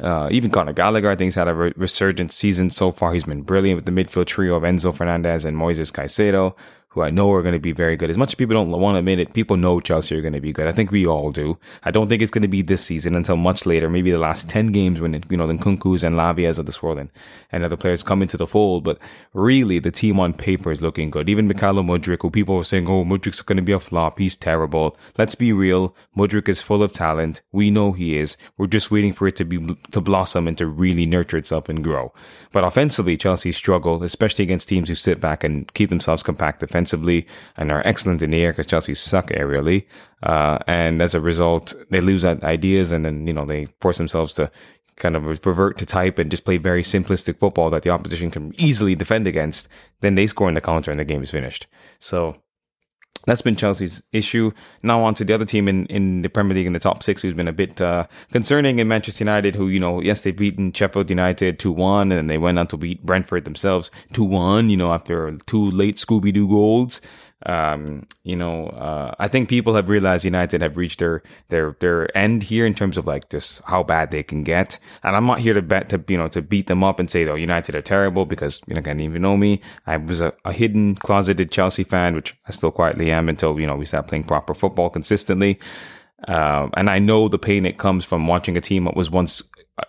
uh, 0.00 0.28
even 0.30 0.50
Conor 0.50 0.72
Gallagher, 0.72 1.10
I 1.10 1.16
think, 1.16 1.34
had 1.34 1.48
a 1.48 1.54
re- 1.54 1.72
resurgent 1.76 2.32
season 2.32 2.70
so 2.70 2.90
far. 2.90 3.12
He's 3.12 3.24
been 3.24 3.42
brilliant 3.42 3.76
with 3.76 3.86
the 3.86 3.92
midfield 3.92 4.26
trio 4.26 4.54
of 4.54 4.62
Enzo 4.62 4.94
Fernandez 4.94 5.44
and 5.44 5.56
Moises 5.56 5.92
Caicedo 5.92 6.56
who 6.90 7.02
I 7.02 7.10
know 7.10 7.30
are 7.32 7.42
going 7.42 7.52
to 7.52 7.58
be 7.58 7.72
very 7.72 7.96
good. 7.96 8.08
As 8.08 8.16
much 8.16 8.30
as 8.30 8.34
people 8.34 8.54
don't 8.54 8.70
want 8.70 8.94
to 8.94 9.00
admit 9.00 9.18
it, 9.18 9.34
people 9.34 9.58
know 9.58 9.78
Chelsea 9.78 10.16
are 10.16 10.22
going 10.22 10.32
to 10.32 10.40
be 10.40 10.52
good. 10.52 10.66
I 10.66 10.72
think 10.72 10.90
we 10.90 11.06
all 11.06 11.30
do. 11.30 11.58
I 11.82 11.90
don't 11.90 12.08
think 12.08 12.22
it's 12.22 12.30
going 12.30 12.42
to 12.42 12.48
be 12.48 12.62
this 12.62 12.82
season 12.82 13.14
until 13.14 13.36
much 13.36 13.66
later, 13.66 13.90
maybe 13.90 14.10
the 14.10 14.18
last 14.18 14.48
10 14.48 14.68
games 14.68 14.98
when, 14.98 15.22
you 15.28 15.36
know, 15.36 15.46
the 15.46 15.52
Nkunkus 15.52 16.02
and 16.02 16.16
Lavias 16.16 16.58
of 16.58 16.64
this 16.64 16.82
world 16.82 16.98
and, 16.98 17.10
and 17.52 17.62
other 17.62 17.76
players 17.76 18.02
come 18.02 18.22
into 18.22 18.38
the 18.38 18.46
fold. 18.46 18.84
But 18.84 18.98
really, 19.34 19.78
the 19.78 19.90
team 19.90 20.18
on 20.18 20.32
paper 20.32 20.72
is 20.72 20.80
looking 20.80 21.10
good. 21.10 21.28
Even 21.28 21.46
Mykhailo 21.46 21.84
Mudryk, 21.84 22.22
who 22.22 22.30
people 22.30 22.56
were 22.56 22.64
saying, 22.64 22.88
oh, 22.88 23.04
Mudryk's 23.04 23.42
going 23.42 23.58
to 23.58 23.62
be 23.62 23.72
a 23.72 23.80
flop. 23.80 24.18
He's 24.18 24.34
terrible. 24.34 24.96
Let's 25.18 25.34
be 25.34 25.52
real. 25.52 25.94
Mudryk 26.16 26.48
is 26.48 26.62
full 26.62 26.82
of 26.82 26.94
talent. 26.94 27.42
We 27.52 27.70
know 27.70 27.92
he 27.92 28.16
is. 28.16 28.38
We're 28.56 28.66
just 28.66 28.90
waiting 28.90 29.12
for 29.12 29.28
it 29.28 29.36
to 29.36 29.44
be, 29.44 29.76
to 29.90 30.00
blossom 30.00 30.48
and 30.48 30.56
to 30.56 30.66
really 30.66 31.04
nurture 31.04 31.36
itself 31.36 31.68
and 31.68 31.84
grow. 31.84 32.14
But 32.50 32.64
offensively, 32.64 33.16
Chelsea 33.16 33.52
struggle, 33.52 34.02
especially 34.02 34.42
against 34.44 34.68
teams 34.68 34.88
who 34.88 34.94
sit 34.94 35.20
back 35.20 35.44
and 35.44 35.72
keep 35.74 35.90
themselves 35.90 36.22
compact 36.22 36.60
defensively 36.60 36.87
and 36.94 37.70
are 37.70 37.86
excellent 37.86 38.22
in 38.22 38.30
the 38.30 38.42
air 38.42 38.52
because 38.52 38.66
Chelsea 38.66 38.94
suck 38.94 39.28
aerially. 39.28 39.86
Uh, 40.22 40.58
and 40.66 41.00
as 41.00 41.14
a 41.14 41.20
result, 41.20 41.74
they 41.90 42.00
lose 42.00 42.24
ideas 42.24 42.92
and 42.92 43.04
then, 43.04 43.26
you 43.26 43.32
know, 43.32 43.44
they 43.44 43.66
force 43.80 43.98
themselves 43.98 44.34
to 44.34 44.50
kind 44.96 45.16
of 45.16 45.24
revert 45.46 45.78
to 45.78 45.86
type 45.86 46.18
and 46.18 46.30
just 46.30 46.44
play 46.44 46.56
very 46.56 46.82
simplistic 46.82 47.38
football 47.38 47.70
that 47.70 47.82
the 47.82 47.90
opposition 47.90 48.30
can 48.30 48.52
easily 48.60 48.94
defend 48.94 49.26
against. 49.26 49.68
Then 50.00 50.14
they 50.14 50.26
score 50.26 50.48
in 50.48 50.54
the 50.54 50.60
counter 50.60 50.90
and 50.90 50.98
the 50.98 51.04
game 51.04 51.22
is 51.22 51.30
finished. 51.30 51.66
So 52.00 52.36
that's 53.28 53.42
been 53.42 53.56
Chelsea's 53.56 54.02
issue. 54.12 54.52
Now 54.82 55.02
on 55.02 55.14
to 55.14 55.24
the 55.24 55.34
other 55.34 55.44
team 55.44 55.68
in, 55.68 55.84
in 55.86 56.22
the 56.22 56.30
Premier 56.30 56.54
League 56.54 56.66
in 56.66 56.72
the 56.72 56.78
top 56.78 57.02
six 57.02 57.20
who's 57.20 57.34
been 57.34 57.46
a 57.46 57.52
bit 57.52 57.80
uh, 57.80 58.06
concerning 58.32 58.78
in 58.78 58.88
Manchester 58.88 59.22
United, 59.22 59.54
who, 59.54 59.68
you 59.68 59.78
know, 59.78 60.00
yes, 60.00 60.22
they've 60.22 60.36
beaten 60.36 60.72
Sheffield 60.72 61.10
United 61.10 61.58
2-1 61.58 62.18
and 62.18 62.30
they 62.30 62.38
went 62.38 62.58
on 62.58 62.66
to 62.68 62.78
beat 62.78 63.04
Brentford 63.04 63.44
themselves 63.44 63.90
2-1, 64.14 64.70
you 64.70 64.78
know, 64.78 64.92
after 64.92 65.36
two 65.46 65.70
late 65.70 65.96
Scooby-Doo 65.96 66.48
goals 66.48 67.02
um, 67.46 68.06
you 68.24 68.34
know, 68.34 68.66
uh, 68.66 69.14
I 69.18 69.28
think 69.28 69.48
people 69.48 69.74
have 69.74 69.88
realized 69.88 70.24
United 70.24 70.60
have 70.60 70.76
reached 70.76 70.98
their 70.98 71.22
their 71.48 71.76
their 71.78 72.16
end 72.16 72.42
here 72.42 72.66
in 72.66 72.74
terms 72.74 72.98
of 72.98 73.06
like 73.06 73.28
just 73.30 73.62
how 73.64 73.84
bad 73.84 74.10
they 74.10 74.24
can 74.24 74.42
get. 74.42 74.78
And 75.04 75.14
I'm 75.14 75.26
not 75.26 75.38
here 75.38 75.54
to 75.54 75.62
bet 75.62 75.88
to 75.90 76.02
you 76.08 76.18
know 76.18 76.28
to 76.28 76.42
beat 76.42 76.66
them 76.66 76.82
up 76.82 76.98
and 76.98 77.08
say, 77.08 77.24
though 77.24 77.36
United 77.36 77.76
are 77.76 77.82
terrible 77.82 78.26
because 78.26 78.60
you 78.66 78.74
know, 78.74 78.82
can't 78.82 79.00
even 79.00 79.22
know 79.22 79.36
me. 79.36 79.60
I 79.86 79.98
was 79.98 80.20
a, 80.20 80.32
a 80.44 80.52
hidden 80.52 80.96
closeted 80.96 81.52
Chelsea 81.52 81.84
fan, 81.84 82.16
which 82.16 82.34
I 82.48 82.50
still 82.50 82.72
quietly 82.72 83.12
am 83.12 83.28
until 83.28 83.58
you 83.60 83.66
know 83.66 83.76
we 83.76 83.84
start 83.84 84.08
playing 84.08 84.24
proper 84.24 84.52
football 84.52 84.90
consistently. 84.90 85.60
Uh, 86.26 86.68
and 86.74 86.90
I 86.90 86.98
know 86.98 87.28
the 87.28 87.38
pain 87.38 87.64
it 87.64 87.78
comes 87.78 88.04
from 88.04 88.26
watching 88.26 88.56
a 88.56 88.60
team 88.60 88.84
that 88.84 88.96
was 88.96 89.08
once 89.08 89.42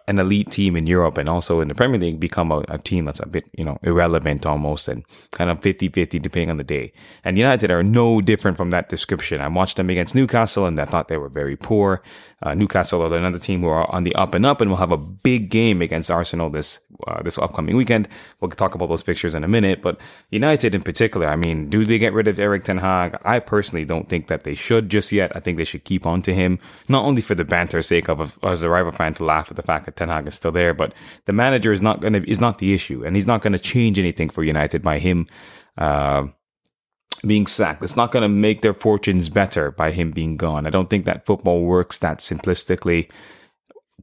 an 0.08 0.20
elite 0.20 0.50
team 0.52 0.76
in 0.76 0.88
Europe 0.88 1.18
and 1.18 1.30
also 1.30 1.62
in 1.62 1.68
the 1.68 1.76
Premier 1.76 2.00
League 2.00 2.20
become 2.20 2.52
a, 2.52 2.64
a, 2.70 2.78
team 2.78 3.06
that's 3.06 3.20
a 3.20 3.28
bit, 3.28 3.46
you 3.58 3.64
know, 3.64 3.78
irrelevant 3.84 4.46
almost 4.46 4.88
and 4.88 5.04
kind 5.32 5.50
of 5.50 5.60
50-50 5.62 6.22
depending 6.22 6.50
on 6.50 6.58
the 6.58 6.64
day. 6.64 6.92
And 7.24 7.38
United 7.38 7.72
are 7.72 7.84
no 7.84 8.22
different 8.22 8.58
from 8.58 8.72
that 8.72 8.90
description. 8.90 9.42
I 9.42 9.48
watched 9.48 9.78
them 9.78 9.90
against 9.90 10.16
Newcastle 10.16 10.66
and 10.66 10.80
I 10.80 10.86
thought 10.86 11.08
they 11.08 11.18
were 11.18 11.30
very 11.30 11.56
poor. 11.56 12.02
Uh, 12.42 12.54
Newcastle 12.54 13.02
are 13.04 13.18
another 13.18 13.38
team 13.38 13.62
who 13.62 13.68
are 13.68 13.90
on 13.94 14.04
the 14.04 14.16
up 14.16 14.34
and 14.34 14.46
up 14.46 14.62
and 14.62 14.70
will 14.70 14.78
have 14.78 14.92
a 14.92 14.98
big 14.98 15.50
game 15.50 15.82
against 15.82 16.10
Arsenal 16.10 16.50
this 16.50 16.80
uh, 17.06 17.22
this 17.22 17.38
upcoming 17.38 17.76
weekend. 17.76 18.08
We'll 18.40 18.52
talk 18.52 18.76
about 18.76 18.88
those 18.88 19.04
pictures 19.04 19.36
in 19.36 19.44
a 19.44 19.48
minute, 19.48 19.82
but 19.82 20.00
United 20.32 20.74
in 20.74 20.82
particular, 20.82 21.28
I 21.28 21.36
mean, 21.36 21.70
do 21.70 21.84
they 21.84 21.98
get 21.98 22.14
rid 22.14 22.28
of 22.28 22.40
Erik 22.40 22.64
Ten 22.64 22.78
Hag? 22.78 23.18
I 23.26 23.40
personally 23.40 23.84
don't 23.84 24.08
think 24.08 24.28
that 24.28 24.44
they 24.44 24.56
should 24.56 24.90
just 24.90 25.12
yet. 25.12 25.36
I 25.36 25.40
think 25.40 25.58
they 25.58 25.66
should 25.66 25.84
keep 25.84 26.06
on 26.06 26.22
to 26.24 26.34
him, 26.34 26.60
not 26.88 27.04
only 27.04 27.22
for 27.22 27.36
the 27.36 27.44
banter 27.44 27.82
sake 27.82 28.08
of, 28.10 28.38
as 28.44 28.64
a 28.64 28.70
rival 28.70 28.92
fan 28.92 29.14
to 29.16 29.26
laugh 29.26 29.50
at 29.50 29.58
the 29.58 29.64
fact 29.64 29.79
that 29.86 29.96
Ten 29.96 30.10
Hag 30.10 30.28
is 30.28 30.36
still 30.36 30.52
there, 30.52 30.74
but 30.74 30.94
the 31.26 31.34
manager 31.34 31.72
is 31.72 31.82
not 31.82 32.02
going 32.02 32.14
to 32.14 32.30
is 32.30 32.42
not 32.42 32.58
the 32.60 32.74
issue, 32.74 33.04
and 33.06 33.16
he's 33.16 33.28
not 33.28 33.42
going 33.42 33.54
to 33.54 33.60
change 33.60 34.00
anything 34.00 34.30
for 34.30 34.44
United 34.44 34.82
by 34.82 35.00
him. 35.00 35.26
Uh, 35.78 36.28
being 37.26 37.48
sacked. 37.48 37.84
It's 37.84 37.98
not 37.98 38.14
going 38.14 38.22
to 38.22 38.30
make 38.30 38.62
their 38.62 38.74
fortunes 38.74 39.30
better 39.30 39.72
by 39.72 39.92
him 39.92 40.12
being 40.12 40.38
gone. 40.38 40.66
I 40.66 40.70
don't 40.70 40.90
think 40.90 41.04
that 41.04 41.26
football 41.26 41.64
works 41.64 42.00
that 42.00 42.20
simplistically. 42.20 43.12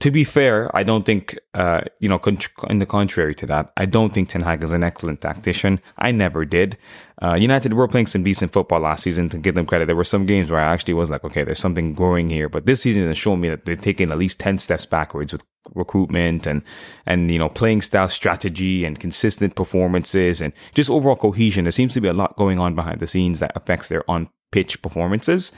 To 0.00 0.11
be 0.11 0.25
fair, 0.25 0.75
I 0.76 0.83
don't 0.83 1.07
think, 1.07 1.38
uh, 1.55 1.83
you 2.00 2.09
know, 2.09 2.21
in 2.69 2.79
the 2.81 2.87
contrary 2.87 3.35
to 3.37 3.47
that, 3.47 3.73
I 3.76 3.87
don't 3.87 4.12
think 4.12 4.29
Ten 4.29 4.43
Hag 4.43 4.62
is 4.62 4.73
an 4.73 4.83
excellent 4.83 5.23
tactician. 5.23 5.81
I 5.97 6.11
never 6.11 6.45
did. 6.45 6.76
Uh, 7.23 7.35
United 7.35 7.73
were 7.73 7.88
playing 7.88 8.07
some 8.07 8.23
decent 8.23 8.53
football 8.53 8.81
last 8.81 9.05
season 9.05 9.31
to 9.31 9.38
give 9.38 9.55
them 9.55 9.65
credit. 9.65 9.87
There 9.87 9.97
were 9.97 10.05
some 10.05 10.26
games 10.26 10.50
where 10.50 10.61
I 10.61 10.73
actually 10.73 10.95
was 10.95 11.09
like, 11.09 11.25
okay, 11.25 11.45
there's 11.45 11.59
something 11.59 11.95
growing 11.95 12.29
here. 12.29 12.50
But 12.50 12.67
this 12.67 12.83
season 12.83 13.07
has 13.07 13.17
shown 13.17 13.41
me 13.41 13.49
that 13.49 13.65
they've 13.65 13.81
taken 13.81 14.12
at 14.12 14.19
least 14.19 14.38
10 14.38 14.59
steps 14.59 14.85
backwards 14.85 15.33
with 15.33 15.45
recruitment 15.75 16.47
and, 16.47 16.62
and, 17.07 17.31
you 17.31 17.38
know, 17.38 17.49
playing 17.49 17.81
style 17.81 18.09
strategy 18.09 18.85
and 18.85 19.00
consistent 19.00 19.55
performances 19.55 20.43
and 20.43 20.53
just 20.75 20.91
overall 20.91 21.17
cohesion. 21.17 21.65
There 21.65 21.73
seems 21.73 21.95
to 21.95 22.03
be 22.03 22.09
a 22.09 22.12
lot 22.12 22.37
going 22.37 22.59
on 22.59 22.75
behind 22.75 23.00
the 23.00 23.07
scenes 23.07 23.41
that 23.41 23.53
affects 23.55 23.88
their 23.88 24.09
on 24.11 24.29
pitch 24.50 24.83
performances. 24.83 25.53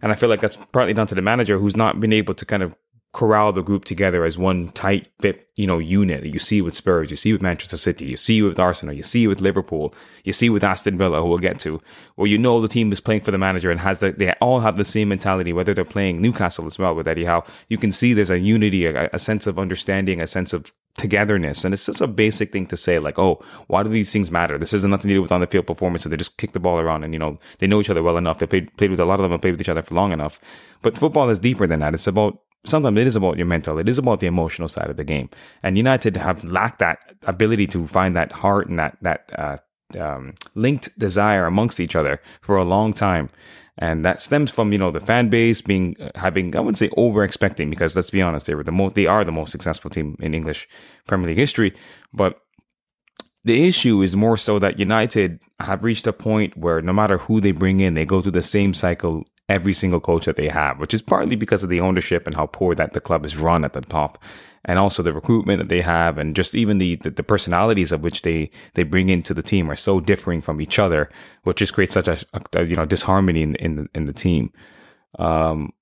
And 0.00 0.12
I 0.12 0.14
feel 0.14 0.28
like 0.28 0.40
that's 0.40 0.56
partly 0.72 0.94
down 0.94 1.06
to 1.08 1.14
the 1.14 1.22
manager 1.22 1.58
who's 1.58 1.76
not 1.76 2.00
been 2.00 2.12
able 2.12 2.34
to 2.34 2.44
kind 2.44 2.62
of 2.62 2.74
corral 3.14 3.52
the 3.52 3.62
group 3.62 3.84
together 3.84 4.24
as 4.24 4.36
one 4.36 4.68
tight 4.70 5.08
fit, 5.20 5.48
you 5.54 5.66
know, 5.66 5.78
unit. 5.78 6.24
You 6.24 6.40
see 6.40 6.60
with 6.60 6.74
Spurs, 6.74 7.10
you 7.10 7.16
see 7.16 7.32
with 7.32 7.40
Manchester 7.40 7.76
City, 7.76 8.06
you 8.06 8.16
see 8.16 8.42
with 8.42 8.58
Arsenal, 8.58 8.94
you 8.94 9.04
see 9.04 9.26
with 9.28 9.40
Liverpool, 9.40 9.94
you 10.24 10.32
see 10.32 10.50
with 10.50 10.64
Aston 10.64 10.98
Villa, 10.98 11.22
who 11.22 11.28
we'll 11.28 11.38
get 11.38 11.60
to, 11.60 11.80
where 12.16 12.26
you 12.26 12.36
know 12.36 12.60
the 12.60 12.68
team 12.68 12.92
is 12.92 13.00
playing 13.00 13.20
for 13.20 13.30
the 13.30 13.38
manager 13.38 13.70
and 13.70 13.80
has 13.80 14.00
the, 14.00 14.10
they 14.10 14.32
all 14.40 14.60
have 14.60 14.76
the 14.76 14.84
same 14.84 15.08
mentality, 15.08 15.52
whether 15.52 15.72
they're 15.72 15.84
playing 15.84 16.20
Newcastle 16.20 16.66
as 16.66 16.78
well 16.78 16.94
with 16.94 17.08
Eddie 17.08 17.24
Howe. 17.24 17.44
You 17.68 17.78
can 17.78 17.92
see 17.92 18.12
there's 18.12 18.30
a 18.30 18.38
unity, 18.38 18.84
a, 18.84 19.08
a 19.12 19.18
sense 19.18 19.46
of 19.46 19.60
understanding, 19.60 20.20
a 20.20 20.26
sense 20.26 20.52
of 20.52 20.72
togetherness. 20.96 21.64
And 21.64 21.72
it's 21.72 21.86
just 21.86 22.00
a 22.00 22.06
basic 22.08 22.52
thing 22.52 22.66
to 22.66 22.76
say, 22.76 22.98
like, 22.98 23.18
oh, 23.18 23.40
why 23.68 23.84
do 23.84 23.88
these 23.88 24.12
things 24.12 24.30
matter? 24.30 24.58
This 24.58 24.72
has 24.72 24.84
nothing 24.84 25.08
to 25.08 25.14
do 25.14 25.22
with 25.22 25.32
on 25.32 25.40
the 25.40 25.46
field 25.46 25.66
performance. 25.66 26.02
So 26.02 26.08
they 26.08 26.16
just 26.16 26.36
kick 26.36 26.52
the 26.52 26.60
ball 26.60 26.78
around 26.78 27.04
and, 27.04 27.12
you 27.12 27.18
know, 27.18 27.38
they 27.58 27.66
know 27.66 27.80
each 27.80 27.90
other 27.90 28.02
well 28.02 28.16
enough. 28.16 28.38
They 28.38 28.46
played, 28.46 28.76
played 28.76 28.90
with 28.90 29.00
a 29.00 29.04
lot 29.04 29.20
of 29.20 29.22
them 29.22 29.32
and 29.32 29.40
played 29.40 29.52
with 29.52 29.60
each 29.60 29.68
other 29.68 29.82
for 29.82 29.94
long 29.94 30.12
enough. 30.12 30.40
But 30.82 30.98
football 30.98 31.30
is 31.30 31.38
deeper 31.38 31.66
than 31.66 31.80
that. 31.80 31.94
It's 31.94 32.06
about 32.06 32.40
sometimes 32.64 32.98
it 32.98 33.06
is 33.06 33.16
about 33.16 33.36
your 33.36 33.46
mental. 33.46 33.78
It 33.78 33.88
is 33.88 33.98
about 33.98 34.20
the 34.20 34.26
emotional 34.26 34.68
side 34.68 34.90
of 34.90 34.96
the 34.96 35.04
game. 35.04 35.28
And 35.62 35.76
United 35.76 36.16
have 36.16 36.44
lacked 36.44 36.78
that 36.78 36.98
ability 37.24 37.66
to 37.68 37.86
find 37.86 38.16
that 38.16 38.32
heart 38.32 38.68
and 38.68 38.78
that 38.78 38.96
that 39.02 39.30
uh, 39.36 39.56
um, 39.98 40.34
linked 40.54 40.96
desire 40.98 41.46
amongst 41.46 41.80
each 41.80 41.96
other 41.96 42.20
for 42.40 42.56
a 42.56 42.64
long 42.64 42.92
time. 42.92 43.28
And 43.76 44.04
that 44.04 44.20
stems 44.20 44.50
from 44.50 44.72
you 44.72 44.78
know 44.78 44.90
the 44.90 45.00
fan 45.00 45.28
base 45.28 45.60
being 45.60 45.96
uh, 46.00 46.10
having 46.14 46.54
I 46.56 46.60
wouldn't 46.60 46.78
say 46.78 46.90
over 46.96 47.24
expecting 47.24 47.70
because 47.70 47.96
let's 47.96 48.10
be 48.10 48.22
honest 48.22 48.46
they 48.46 48.54
were 48.54 48.62
the 48.62 48.72
most 48.72 48.94
they 48.94 49.06
are 49.06 49.24
the 49.24 49.32
most 49.32 49.50
successful 49.50 49.90
team 49.90 50.16
in 50.20 50.34
English 50.34 50.68
Premier 51.06 51.28
League 51.28 51.38
history, 51.38 51.72
but 52.12 52.38
the 53.44 53.68
issue 53.68 54.00
is 54.00 54.16
more 54.16 54.38
so 54.38 54.58
that 54.58 54.78
United 54.78 55.38
have 55.60 55.84
reached 55.84 56.06
a 56.06 56.12
point 56.14 56.56
where 56.56 56.80
no 56.80 56.94
matter 56.94 57.18
who 57.18 57.40
they 57.40 57.52
bring 57.52 57.80
in, 57.80 57.92
they 57.92 58.06
go 58.06 58.22
through 58.22 58.32
the 58.32 58.42
same 58.42 58.72
cycle 58.72 59.22
every 59.48 59.72
single 59.72 60.00
coach 60.00 60.24
that 60.24 60.36
they 60.36 60.48
have, 60.48 60.78
which 60.78 60.94
is 60.94 61.02
partly 61.02 61.36
because 61.36 61.62
of 61.62 61.68
the 61.68 61.80
ownership 61.80 62.26
and 62.26 62.34
how 62.34 62.46
poor 62.46 62.74
that 62.74 62.92
the 62.92 63.00
club 63.00 63.26
is 63.26 63.36
run 63.36 63.64
at 63.64 63.72
the 63.72 63.80
top. 63.80 64.22
And 64.66 64.78
also 64.78 65.02
the 65.02 65.12
recruitment 65.12 65.58
that 65.58 65.68
they 65.68 65.82
have 65.82 66.16
and 66.16 66.34
just 66.34 66.54
even 66.54 66.78
the, 66.78 66.96
the, 66.96 67.10
the 67.10 67.22
personalities 67.22 67.92
of 67.92 68.02
which 68.02 68.22
they, 68.22 68.50
they 68.72 68.82
bring 68.82 69.10
into 69.10 69.34
the 69.34 69.42
team 69.42 69.70
are 69.70 69.76
so 69.76 70.00
differing 70.00 70.40
from 70.40 70.60
each 70.62 70.78
other, 70.78 71.10
which 71.42 71.58
just 71.58 71.74
creates 71.74 71.92
such 71.92 72.08
a, 72.08 72.18
a 72.54 72.64
you 72.64 72.74
know, 72.74 72.86
disharmony 72.86 73.42
in, 73.42 73.54
in 73.56 73.76
the, 73.76 73.88
in 73.94 74.06
the 74.06 74.14
team. 74.14 74.50
Um, 75.18 75.74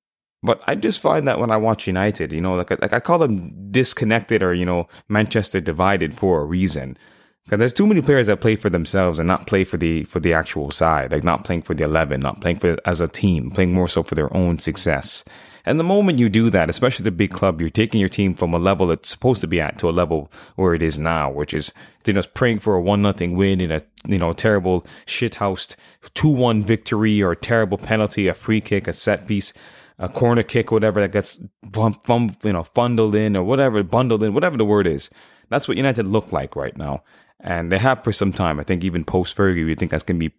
but 0.43 0.61
I 0.67 0.75
just 0.75 0.99
find 0.99 1.29
that 1.29 1.39
when 1.39 1.53
I 1.53 1.57
watch 1.57 1.87
United, 1.87 2.33
you 2.33 2.41
know, 2.41 2.55
like, 2.55 2.71
like 2.71 2.93
I 2.93 2.99
call 2.99 3.19
them 3.19 3.71
disconnected 3.71 4.43
or, 4.43 4.53
you 4.53 4.65
know, 4.65 4.89
Manchester 5.09 5.61
divided 5.61 6.13
for 6.13 6.41
a 6.41 6.45
reason. 6.45 6.99
Because 7.45 7.59
there's 7.59 7.73
too 7.73 7.87
many 7.87 8.01
players 8.01 8.29
that 8.29 8.41
play 8.41 8.55
for 8.55 8.71
themselves 8.71 9.19
and 9.19 9.27
not 9.27 9.49
play 9.49 9.65
for 9.65 9.77
the 9.77 10.05
for 10.05 10.21
the 10.21 10.33
actual 10.33 10.71
side, 10.71 11.11
like 11.11 11.25
not 11.25 11.45
playing 11.45 11.63
for 11.63 11.75
the 11.75 11.85
eleven, 11.85 12.21
not 12.21 12.41
playing 12.41 12.61
for 12.61 12.77
as 12.85 13.01
a 13.01 13.09
team, 13.09 13.51
playing 13.51 13.75
more 13.75 13.89
so 13.89 14.03
for 14.03 14.15
their 14.15 14.35
own 14.37 14.59
success. 14.59 15.25
And 15.65 15.79
the 15.79 15.85
moment 15.85 16.19
you 16.19 16.29
do 16.29 16.51
that, 16.51 16.71
especially 16.71 17.05
the 17.05 17.11
big 17.11 17.31
club, 17.31 17.61
you're 17.61 17.71
taking 17.71 18.01
your 18.01 18.09
team 18.09 18.35
from 18.35 18.53
a 18.53 18.59
level 18.59 18.91
it's 18.91 19.09
supposed 19.09 19.41
to 19.43 19.47
be 19.47 19.61
at 19.61 19.79
to 19.79 19.89
a 19.89 19.93
level 19.93 20.31
where 20.57 20.75
it 20.75 20.83
is 20.83 20.99
now, 20.99 21.31
which 21.31 21.53
is 21.53 21.73
you 22.07 22.13
know 22.13 22.23
praying 22.33 22.61
for 22.61 22.77
a 22.77 22.81
one 22.81 23.03
nothing 23.03 23.37
win 23.37 23.61
in 23.61 23.73
a 23.73 23.81
you 24.07 24.19
know 24.19 24.33
terrible 24.33 24.87
shithoused 25.07 25.75
two 26.15 26.31
one 26.31 26.63
victory 26.63 27.21
or 27.21 27.33
a 27.33 27.37
terrible 27.37 27.79
penalty, 27.79 28.29
a 28.29 28.35
free 28.35 28.61
kick, 28.61 28.87
a 28.87 28.93
set 28.93 29.27
piece, 29.27 29.53
a 29.99 30.09
corner 30.09 30.45
kick, 30.45 30.71
whatever 30.71 31.01
that 31.01 31.11
gets 31.11 31.41
bum, 31.63 32.35
you 32.45 32.53
know 32.53 32.65
bundled 32.73 33.17
in 33.17 33.37
or 33.37 33.43
whatever 33.43 33.83
bundled 33.83 34.23
in, 34.23 34.33
whatever 34.33 34.57
the 34.57 34.65
word 34.65 34.87
is. 34.87 35.11
That's 35.49 35.67
what 35.67 35.77
United 35.77 36.07
look 36.07 36.33
like 36.33 36.55
right 36.55 36.77
now 36.77 37.03
and 37.43 37.71
they 37.71 37.79
have 37.79 38.03
for 38.03 38.13
some 38.13 38.33
time. 38.33 38.59
I 38.61 38.63
think 38.63 38.85
even 38.85 39.05
post 39.05 39.37
Fergie, 39.37 39.67
we 39.67 39.75
think 39.75 39.91
that's 39.91 40.05
going 40.05 40.19
to 40.19 40.29
be 40.29 40.35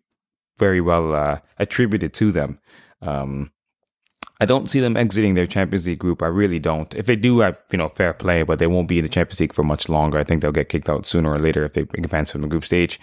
very 0.57 0.81
well 0.81 1.13
uh, 1.13 1.39
attributed 1.59 2.13
to 2.15 2.31
them. 2.31 2.59
Um, 3.01 3.51
I 4.39 4.45
don't 4.45 4.69
see 4.69 4.79
them 4.79 4.97
exiting 4.97 5.35
their 5.35 5.47
Champions 5.47 5.87
League 5.87 5.99
group. 5.99 6.21
I 6.21 6.27
really 6.27 6.59
don't. 6.59 6.93
If 6.95 7.05
they 7.05 7.15
do, 7.15 7.43
I 7.43 7.53
you 7.71 7.77
know 7.77 7.89
fair 7.89 8.13
play, 8.13 8.43
but 8.43 8.59
they 8.59 8.67
won't 8.67 8.87
be 8.87 8.99
in 8.99 9.03
the 9.03 9.09
Champions 9.09 9.39
League 9.39 9.53
for 9.53 9.63
much 9.63 9.89
longer. 9.89 10.17
I 10.17 10.23
think 10.23 10.41
they'll 10.41 10.51
get 10.51 10.69
kicked 10.69 10.89
out 10.89 11.05
sooner 11.05 11.31
or 11.31 11.39
later 11.39 11.63
if 11.63 11.73
they 11.73 11.81
advance 11.81 12.31
from 12.31 12.41
the 12.41 12.47
group 12.47 12.65
stage. 12.65 12.99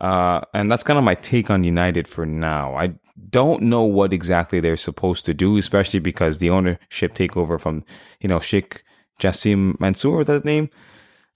Uh, 0.00 0.40
and 0.54 0.70
that's 0.70 0.84
kind 0.84 0.98
of 0.98 1.04
my 1.04 1.16
take 1.16 1.50
on 1.50 1.64
United 1.64 2.08
for 2.08 2.24
now. 2.24 2.74
I 2.76 2.94
don't 3.28 3.62
know 3.62 3.82
what 3.82 4.14
exactly 4.14 4.60
they're 4.60 4.76
supposed 4.76 5.26
to 5.26 5.34
do, 5.34 5.56
especially 5.58 6.00
because 6.00 6.38
the 6.38 6.50
ownership 6.50 7.14
takeover 7.14 7.60
from 7.60 7.84
you 8.20 8.28
know 8.28 8.40
Sheikh 8.40 8.82
Jassim 9.20 9.78
Mansour, 9.80 10.16
was 10.16 10.28
that 10.28 10.44
name? 10.44 10.70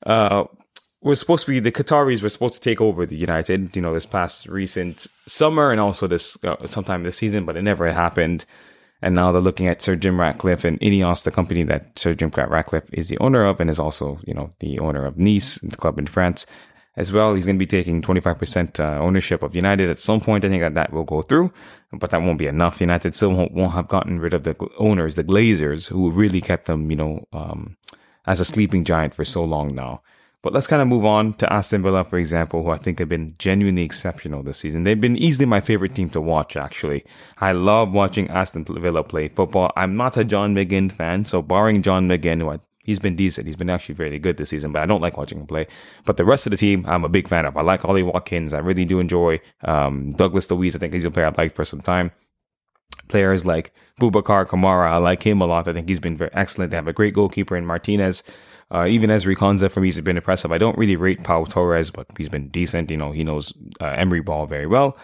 Uh, 0.07 0.45
was 1.05 1.21
supposed 1.21 1.45
to 1.45 1.53
be 1.53 1.61
the 1.61 1.71
Qataris 1.71 2.23
were 2.23 2.29
supposed 2.31 2.55
to 2.55 2.61
take 2.61 2.81
over 2.81 3.05
the 3.05 3.17
United, 3.17 3.77
you 3.77 3.83
know, 3.83 3.93
this 3.93 4.07
past 4.07 4.49
recent 4.49 5.07
summer 5.27 5.71
and 5.71 5.79
also 5.81 6.07
this 6.07 6.43
uh, 6.45 6.67
sometime 6.67 7.03
this 7.03 7.17
season, 7.17 7.45
but 7.45 7.57
it 7.57 7.63
never 7.63 7.93
happened. 7.93 8.45
And 9.03 9.15
now 9.15 9.31
they're 9.31 9.43
looking 9.43 9.67
at 9.67 9.83
Sir 9.83 9.97
Jim 9.97 10.19
Ratcliffe 10.19 10.65
and 10.65 10.81
Ineos, 10.81 11.25
the 11.25 11.31
company 11.31 11.63
that 11.65 11.99
Sir 11.99 12.15
Jim 12.15 12.31
Ratcliffe 12.35 12.89
is 12.91 13.11
the 13.11 13.19
owner 13.19 13.45
of 13.45 13.61
and 13.61 13.69
is 13.69 13.79
also, 13.79 14.19
you 14.27 14.33
know, 14.33 14.49
the 14.61 14.79
owner 14.79 15.05
of 15.05 15.19
Nice, 15.19 15.59
the 15.59 15.77
club 15.77 15.99
in 15.99 16.07
France 16.07 16.47
as 16.97 17.13
well. 17.13 17.35
He's 17.35 17.45
going 17.45 17.57
to 17.57 17.59
be 17.59 17.67
taking 17.67 18.01
25% 18.01 18.81
uh, 18.81 18.99
ownership 19.03 19.43
of 19.43 19.55
United 19.55 19.91
at 19.91 19.99
some 19.99 20.23
point. 20.23 20.47
I 20.47 20.49
think 20.49 20.63
that 20.63 20.73
that 20.75 20.93
will 20.95 21.05
go 21.05 21.21
through, 21.21 21.53
but 21.93 22.13
that 22.13 22.23
won't 22.23 22.39
be 22.39 22.47
enough. 22.47 22.81
United 22.81 23.15
still 23.15 23.33
won't, 23.33 23.53
won't 23.53 23.75
have 23.75 23.89
gotten 23.89 24.21
rid 24.21 24.33
of 24.33 24.45
the 24.45 24.57
owners, 24.79 25.17
the 25.17 25.25
Glazers, 25.25 25.87
who 25.87 26.11
really 26.11 26.41
kept 26.41 26.65
them, 26.65 26.91
you 26.91 26.97
know, 26.97 27.29
um, 27.35 27.77
as 28.27 28.41
a 28.41 28.45
sleeping 28.45 28.85
giant 28.85 29.13
for 29.13 29.25
so 29.27 29.45
long 29.45 29.75
now. 29.75 30.01
But 30.45 30.53
let's 30.53 30.67
kind 30.67 30.83
of 30.83 30.89
move 30.89 31.07
on 31.07 31.33
to 31.35 31.51
Aston 31.51 31.83
Villa, 31.83 32.05
for 32.05 32.19
example, 32.19 32.63
who 32.63 32.69
I 32.69 32.77
think 32.77 32.99
have 32.99 33.09
been 33.09 33.35
genuinely 33.39 33.81
exceptional 33.81 34.43
this 34.43 34.59
season. 34.59 34.83
They've 34.83 35.01
been 35.01 35.17
easily 35.17 35.47
my 35.47 35.63
favorite 35.63 35.95
team 35.95 36.11
to 36.11 36.21
watch, 36.21 36.55
actually. 36.55 37.03
I 37.39 37.53
love 37.53 37.93
watching 37.93 38.29
Aston 38.29 38.67
Villa 38.67 39.03
play 39.03 39.29
football. 39.29 39.73
I'm 39.75 39.97
not 39.97 40.19
a 40.19 40.23
John 40.23 40.55
McGinn 40.55 40.93
fan, 40.93 41.25
so 41.25 41.41
barring 41.41 41.81
John 41.81 42.07
McGinn, 42.09 42.43
who 42.43 42.51
I, 42.51 42.59
he's 42.85 42.99
been 42.99 43.17
decent. 43.17 43.47
He's 43.47 43.57
been 43.57 43.71
actually 43.71 43.95
very 43.95 44.19
good 44.19 44.37
this 44.37 44.51
season, 44.51 44.71
but 44.71 44.83
I 44.83 44.87
don't 44.87 45.01
like 45.01 45.17
watching 45.17 45.41
him 45.41 45.47
play. 45.47 45.67
But 46.05 46.19
the 46.19 46.27
rest 46.27 46.47
of 46.47 46.51
the 46.51 46.59
team, 46.59 46.85
I'm 46.87 47.07
a 47.07 47.09
big 47.09 47.27
fan 47.27 47.47
of. 47.47 47.57
I 47.57 47.63
like 47.63 47.83
Ollie 47.87 48.03
Watkins. 48.03 48.53
I 48.53 48.59
really 48.59 48.85
do 48.85 49.01
enjoy 49.01 49.41
um, 49.63 50.13
Douglas 50.13 50.51
Luiz. 50.51 50.77
I 50.77 50.79
think 50.79 50.93
he's 50.93 51.07
a 51.07 51.11
player 51.11 51.25
I've 51.25 51.39
liked 51.39 51.57
for 51.57 51.65
some 51.65 51.81
time 51.81 52.13
players 53.09 53.45
like 53.45 53.73
Boubacar 54.01 54.47
Kamara. 54.47 54.91
I 54.91 54.97
like 54.97 55.23
him 55.23 55.41
a 55.41 55.47
lot. 55.47 55.69
I 55.69 55.73
think 55.73 55.89
he's 55.89 56.01
been 56.01 56.17
very 56.17 56.31
excellent. 56.33 56.71
They 56.71 56.77
have 56.77 56.89
a 56.89 56.93
great 56.93 57.15
goalkeeper 57.15 57.57
in 57.57 57.67
Martinez. 57.67 58.23
Uh, 58.71 58.87
even 58.87 59.11
Ezri 59.11 59.37
Konsa 59.37 59.71
for 59.71 59.81
me 59.81 59.89
has 59.89 60.01
been 60.01 60.17
impressive. 60.17 60.53
I 60.53 60.59
don't 60.59 60.79
really 60.79 60.97
rate 60.97 61.23
Pau 61.23 61.45
Torres, 61.45 61.91
but 61.91 62.07
he's 62.17 62.29
been 62.29 62.49
decent. 62.49 62.91
You 62.91 62.97
know, 62.97 63.13
he 63.13 63.25
knows 63.25 63.53
uh, 63.81 63.87
Emery 63.87 64.21
ball 64.21 64.47
very 64.47 64.67
well. 64.67 64.97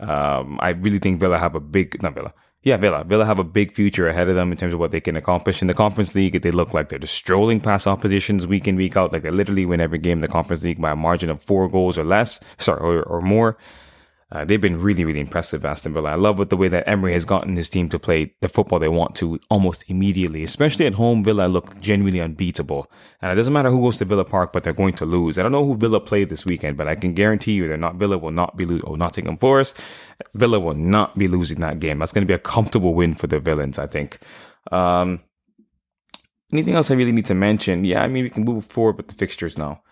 Um, 0.00 0.58
I 0.60 0.70
really 0.70 0.98
think 0.98 1.20
Villa 1.20 1.38
have 1.38 1.54
a 1.54 1.60
big, 1.60 2.02
not 2.02 2.14
Villa, 2.14 2.32
yeah, 2.62 2.76
Villa. 2.76 3.04
Villa 3.04 3.24
have 3.24 3.40
a 3.40 3.44
big 3.44 3.72
future 3.72 4.08
ahead 4.08 4.28
of 4.28 4.36
them 4.36 4.52
in 4.52 4.58
terms 4.58 4.72
of 4.72 4.78
what 4.78 4.92
they 4.92 5.00
can 5.00 5.16
accomplish 5.16 5.62
in 5.62 5.68
the 5.68 5.74
Conference 5.74 6.14
League. 6.14 6.40
They 6.40 6.50
look 6.52 6.72
like 6.72 6.88
they're 6.88 6.98
just 6.98 7.14
strolling 7.14 7.60
past 7.60 7.86
oppositions 7.88 8.46
week 8.46 8.68
in 8.68 8.76
week 8.76 8.96
out. 8.96 9.12
Like 9.12 9.22
they 9.22 9.30
literally 9.30 9.66
win 9.66 9.80
every 9.80 9.98
game 9.98 10.18
in 10.18 10.22
the 10.22 10.28
Conference 10.28 10.62
League 10.62 10.80
by 10.80 10.92
a 10.92 10.96
margin 10.96 11.28
of 11.28 11.42
four 11.42 11.68
goals 11.68 11.98
or 11.98 12.04
less, 12.04 12.38
sorry, 12.58 12.80
or, 12.80 13.02
or 13.02 13.20
more. 13.20 13.58
Uh, 14.32 14.46
they've 14.46 14.62
been 14.62 14.80
really, 14.80 15.04
really 15.04 15.20
impressive, 15.20 15.62
Aston 15.62 15.92
Villa. 15.92 16.12
I 16.12 16.14
love 16.14 16.38
with 16.38 16.48
the 16.48 16.56
way 16.56 16.66
that 16.68 16.88
Emery 16.88 17.12
has 17.12 17.26
gotten 17.26 17.54
his 17.54 17.68
team 17.68 17.90
to 17.90 17.98
play 17.98 18.34
the 18.40 18.48
football 18.48 18.78
they 18.78 18.88
want 18.88 19.14
to 19.16 19.38
almost 19.50 19.84
immediately. 19.88 20.42
Especially 20.42 20.86
at 20.86 20.94
home, 20.94 21.22
Villa 21.22 21.48
look 21.48 21.78
genuinely 21.80 22.18
unbeatable. 22.18 22.90
And 23.20 23.30
it 23.30 23.34
doesn't 23.34 23.52
matter 23.52 23.68
who 23.68 23.82
goes 23.82 23.98
to 23.98 24.06
Villa 24.06 24.24
Park, 24.24 24.54
but 24.54 24.64
they're 24.64 24.72
going 24.72 24.94
to 24.94 25.04
lose. 25.04 25.38
I 25.38 25.42
don't 25.42 25.52
know 25.52 25.66
who 25.66 25.76
Villa 25.76 26.00
played 26.00 26.30
this 26.30 26.46
weekend, 26.46 26.78
but 26.78 26.88
I 26.88 26.94
can 26.94 27.12
guarantee 27.12 27.52
you 27.52 27.68
they're 27.68 27.76
not 27.76 27.96
Villa 27.96 28.16
will 28.16 28.30
not 28.30 28.56
be 28.56 28.64
losing. 28.64 28.88
Oh, 28.88 28.94
Nottingham 28.94 29.36
Forest, 29.36 29.78
Villa 30.32 30.58
will 30.58 30.74
not 30.74 31.14
be 31.14 31.28
losing 31.28 31.60
that 31.60 31.78
game. 31.78 31.98
That's 31.98 32.12
going 32.12 32.26
to 32.26 32.30
be 32.30 32.32
a 32.32 32.38
comfortable 32.38 32.94
win 32.94 33.12
for 33.12 33.26
the 33.26 33.38
villains, 33.38 33.78
I 33.78 33.86
think. 33.86 34.18
Um, 34.70 35.20
anything 36.50 36.74
else 36.74 36.90
I 36.90 36.94
really 36.94 37.12
need 37.12 37.26
to 37.26 37.34
mention? 37.34 37.84
Yeah, 37.84 38.02
I 38.02 38.08
mean 38.08 38.24
we 38.24 38.30
can 38.30 38.44
move 38.44 38.64
forward 38.64 38.96
with 38.96 39.08
the 39.08 39.14
fixtures 39.14 39.58
now 39.58 39.82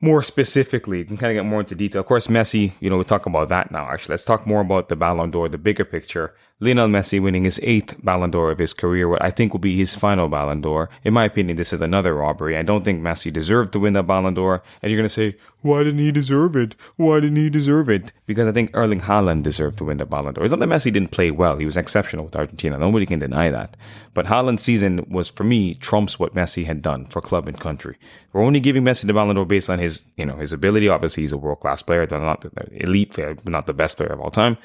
more 0.00 0.22
specifically, 0.22 0.98
you 0.98 1.04
can 1.04 1.16
kind 1.16 1.30
of 1.36 1.42
get 1.42 1.48
more 1.48 1.60
into 1.60 1.74
detail. 1.74 2.00
Of 2.00 2.06
course, 2.06 2.26
Messi, 2.26 2.72
you 2.80 2.88
know, 2.88 2.96
we'll 2.96 3.04
talk 3.04 3.26
about 3.26 3.48
that 3.50 3.70
now. 3.70 3.90
Actually, 3.90 4.14
let's 4.14 4.24
talk 4.24 4.46
more 4.46 4.62
about 4.62 4.88
the 4.88 4.96
Ballon 4.96 5.30
d'Or, 5.30 5.48
the 5.48 5.58
bigger 5.58 5.84
picture. 5.84 6.34
Lionel 6.62 6.88
Messi 6.88 7.22
winning 7.22 7.44
his 7.44 7.58
eighth 7.62 7.96
Ballon 8.04 8.30
d'Or 8.30 8.50
of 8.50 8.58
his 8.58 8.74
career, 8.74 9.08
what 9.08 9.24
I 9.24 9.30
think 9.30 9.54
will 9.54 9.60
be 9.60 9.78
his 9.78 9.94
final 9.94 10.28
Ballon 10.28 10.60
d'Or. 10.60 10.90
In 11.04 11.14
my 11.14 11.24
opinion, 11.24 11.56
this 11.56 11.72
is 11.72 11.80
another 11.80 12.14
robbery. 12.14 12.54
I 12.54 12.62
don't 12.62 12.84
think 12.84 13.00
Messi 13.00 13.32
deserved 13.32 13.72
to 13.72 13.78
win 13.78 13.94
the 13.94 14.02
Ballon 14.02 14.34
d'Or. 14.34 14.62
And 14.82 14.90
you're 14.90 14.98
going 14.98 15.08
to 15.08 15.14
say, 15.14 15.38
why 15.62 15.84
didn't 15.84 16.00
he 16.00 16.12
deserve 16.12 16.56
it? 16.56 16.76
Why 16.96 17.20
didn't 17.20 17.38
he 17.38 17.48
deserve 17.48 17.88
it? 17.88 18.12
Because 18.26 18.46
I 18.46 18.52
think 18.52 18.70
Erling 18.74 19.00
Haaland 19.00 19.42
deserved 19.42 19.78
to 19.78 19.84
win 19.84 19.96
the 19.96 20.04
Ballon 20.04 20.34
d'Or. 20.34 20.44
It's 20.44 20.50
not 20.50 20.60
that 20.60 20.68
Messi 20.68 20.92
didn't 20.92 21.12
play 21.12 21.30
well. 21.30 21.56
He 21.56 21.64
was 21.64 21.78
exceptional 21.78 22.26
with 22.26 22.36
Argentina. 22.36 22.76
Nobody 22.76 23.06
can 23.06 23.20
deny 23.20 23.50
that. 23.50 23.74
But 24.12 24.26
Haaland's 24.26 24.62
season 24.62 25.06
was, 25.08 25.30
for 25.30 25.44
me, 25.44 25.72
trumps 25.72 26.18
what 26.18 26.34
Messi 26.34 26.66
had 26.66 26.82
done 26.82 27.06
for 27.06 27.22
club 27.22 27.48
and 27.48 27.58
country. 27.58 27.96
We're 28.34 28.44
only 28.44 28.60
giving 28.60 28.84
Messi 28.84 29.06
the 29.06 29.14
Ballon 29.14 29.36
d'Or 29.36 29.46
based 29.46 29.70
on 29.70 29.78
his, 29.78 30.04
you 30.18 30.26
know, 30.26 30.36
his 30.36 30.52
ability. 30.52 30.90
Obviously, 30.90 31.22
he's 31.22 31.32
a 31.32 31.38
world-class 31.38 31.80
player. 31.80 32.06
Not 32.10 32.42
the 32.42 32.50
elite 32.72 33.12
player, 33.12 33.34
but 33.34 33.50
not 33.50 33.64
the 33.64 33.72
best 33.72 33.96
player 33.96 34.12
of 34.12 34.20
all 34.20 34.30
time. 34.30 34.58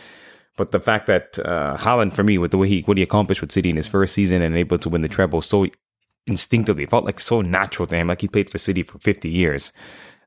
But 0.57 0.71
the 0.71 0.79
fact 0.79 1.07
that 1.07 1.37
uh, 1.39 1.77
Haaland, 1.77 2.13
for 2.13 2.23
me, 2.23 2.37
with 2.37 2.51
the 2.51 2.57
way 2.57 2.67
he 2.67 2.81
what 2.81 2.97
he 2.97 3.03
accomplished 3.03 3.41
with 3.41 3.51
City 3.51 3.69
in 3.69 3.75
his 3.75 3.87
first 3.87 4.13
season 4.13 4.41
and 4.41 4.55
able 4.55 4.77
to 4.77 4.89
win 4.89 5.01
the 5.01 5.07
treble 5.07 5.41
so 5.41 5.65
instinctively, 6.27 6.85
felt 6.85 7.05
like 7.05 7.19
so 7.19 7.41
natural 7.41 7.85
to 7.87 7.95
him, 7.95 8.07
like 8.07 8.21
he 8.21 8.27
played 8.27 8.49
for 8.49 8.57
City 8.57 8.83
for 8.83 8.97
50 8.99 9.29
years. 9.29 9.73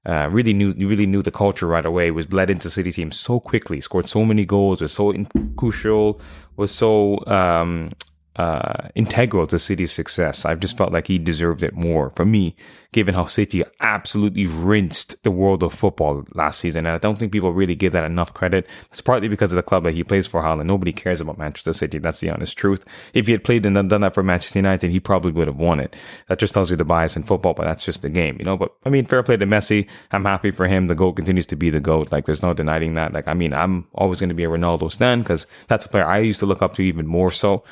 Uh, 0.07 0.29
really 0.31 0.55
knew, 0.55 0.73
really 0.73 1.07
knew 1.07 1.23
the 1.23 1.31
culture 1.31 1.67
right 1.67 1.85
away. 1.85 2.11
Was 2.11 2.27
bled 2.27 2.51
into 2.51 2.71
City 2.71 2.93
team 2.93 3.11
so 3.11 3.41
quickly. 3.41 3.81
Scored 3.81 4.07
so 4.07 4.25
many 4.25 4.45
goals. 4.45 4.81
Was 4.81 4.93
so 4.93 5.13
crucial. 5.57 6.21
Was 6.57 6.73
so 6.73 7.25
um, 7.27 7.91
uh, 8.39 8.89
integral 8.95 9.47
to 9.49 9.59
City's 9.59 9.91
success. 9.91 10.45
I've 10.45 10.61
just 10.61 10.79
felt 10.79 10.93
like 10.93 11.09
he 11.09 11.19
deserved 11.19 11.65
it 11.65 11.75
more 11.75 12.11
for 12.11 12.25
me, 12.25 12.55
given 12.93 13.13
how 13.13 13.27
City 13.27 13.65
absolutely 13.81 14.47
rinsed 14.47 15.21
the 15.25 15.33
world 15.33 15.65
of 15.65 15.75
football 15.75 16.25
last 16.35 16.61
season. 16.61 16.87
And 16.87 16.95
I 16.95 16.99
don't 16.99 17.19
think 17.19 17.33
people 17.33 17.53
really 17.53 17.75
give 17.75 17.93
that 17.95 18.05
enough 18.05 18.33
credit. 18.33 18.69
It's 18.91 19.01
partly 19.01 19.27
because 19.27 19.53
of 19.53 19.57
the 19.57 19.65
club 19.65 19.83
that 19.85 19.95
he 19.95 20.05
plays 20.05 20.29
for, 20.29 20.41
Haaland. 20.41 20.65
Nobody 20.65 20.93
cares 20.93 21.21
about 21.21 21.37
Manchester 21.37 21.73
City. 21.73 21.99
That's 21.99 22.21
the 22.21 22.31
honest 22.31 22.57
truth. 22.57 22.85
If 23.13 23.27
he 23.27 23.33
had 23.33 23.43
played 23.43 23.67
and 23.67 23.75
done 23.89 24.03
that 24.03 24.15
for 24.15 24.23
Manchester 24.23 24.61
United, 24.61 24.93
he 24.93 25.01
probably 25.01 25.33
would 25.33 25.49
have 25.49 25.57
won 25.57 25.81
it. 25.81 25.97
That 26.29 26.39
just 26.39 26.55
tells 26.55 26.71
you 26.71 26.77
the 26.77 26.85
bias 26.85 27.17
in 27.17 27.25
football, 27.25 27.55
but 27.55 27.65
that's 27.65 27.85
just 27.85 28.03
the 28.03 28.09
game, 28.09 28.37
you 28.39 28.45
know. 28.45 28.57
But 28.57 28.73
I 28.87 28.89
mean, 28.89 29.05
fair 29.05 29.25
play 29.25 29.37
to 29.37 29.47
Messi. 29.47 29.89
I'm 30.13 30.25
happy 30.25 30.53
for 30.53 30.69
him. 30.69 30.87
The 30.87 30.95
GOAT 30.95 31.15
continues 31.15 31.47
to 31.47 31.57
be 31.57 31.71
the 31.71 31.81
GOAT. 31.81 32.13
Like, 32.13 32.27
there's 32.27 32.45
no 32.45 32.55
denying 32.55 32.95
that. 32.95 33.13
Like, 33.13 33.27
I 33.27 33.35
mean, 33.35 33.53
I'm 33.53 33.89
always 33.95 34.21
going 34.21 34.29
to 34.29 34.35
be 34.35 34.45
a 34.45 34.49
Ronaldo 34.49 34.93
stan 34.93 35.23
because 35.23 35.49
that's 35.67 35.87
a 35.87 35.89
player 35.89 36.07
I 36.07 36.19
used 36.19 36.39
to 36.39 36.47
look 36.47 36.63
up 36.63 36.75
to 36.75 36.83
even 36.83 37.09
more 37.09 37.33
so 37.33 37.65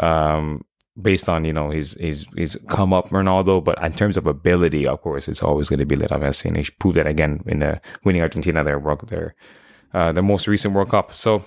um, 0.00 0.64
based 1.00 1.28
on 1.28 1.44
you 1.44 1.52
know 1.52 1.70
his 1.70 1.94
his 1.94 2.26
his 2.36 2.58
come 2.68 2.92
up 2.92 3.08
Ronaldo, 3.08 3.62
but 3.62 3.82
in 3.84 3.92
terms 3.92 4.16
of 4.16 4.26
ability, 4.26 4.86
of 4.86 5.00
course, 5.00 5.28
it's 5.28 5.42
always 5.42 5.68
going 5.68 5.78
to 5.78 5.86
be 5.86 5.96
Lionel 5.96 6.20
Messi, 6.20 6.46
and 6.46 6.56
he 6.56 6.64
proved 6.78 6.96
that 6.96 7.06
again 7.06 7.42
in 7.46 7.60
the 7.60 7.80
winning 8.04 8.22
Argentina 8.22 8.64
their 8.64 8.78
world 8.78 9.08
their 9.08 9.34
uh, 9.94 10.12
their 10.12 10.22
most 10.22 10.46
recent 10.46 10.74
World 10.74 10.90
Cup. 10.90 11.12
So 11.12 11.44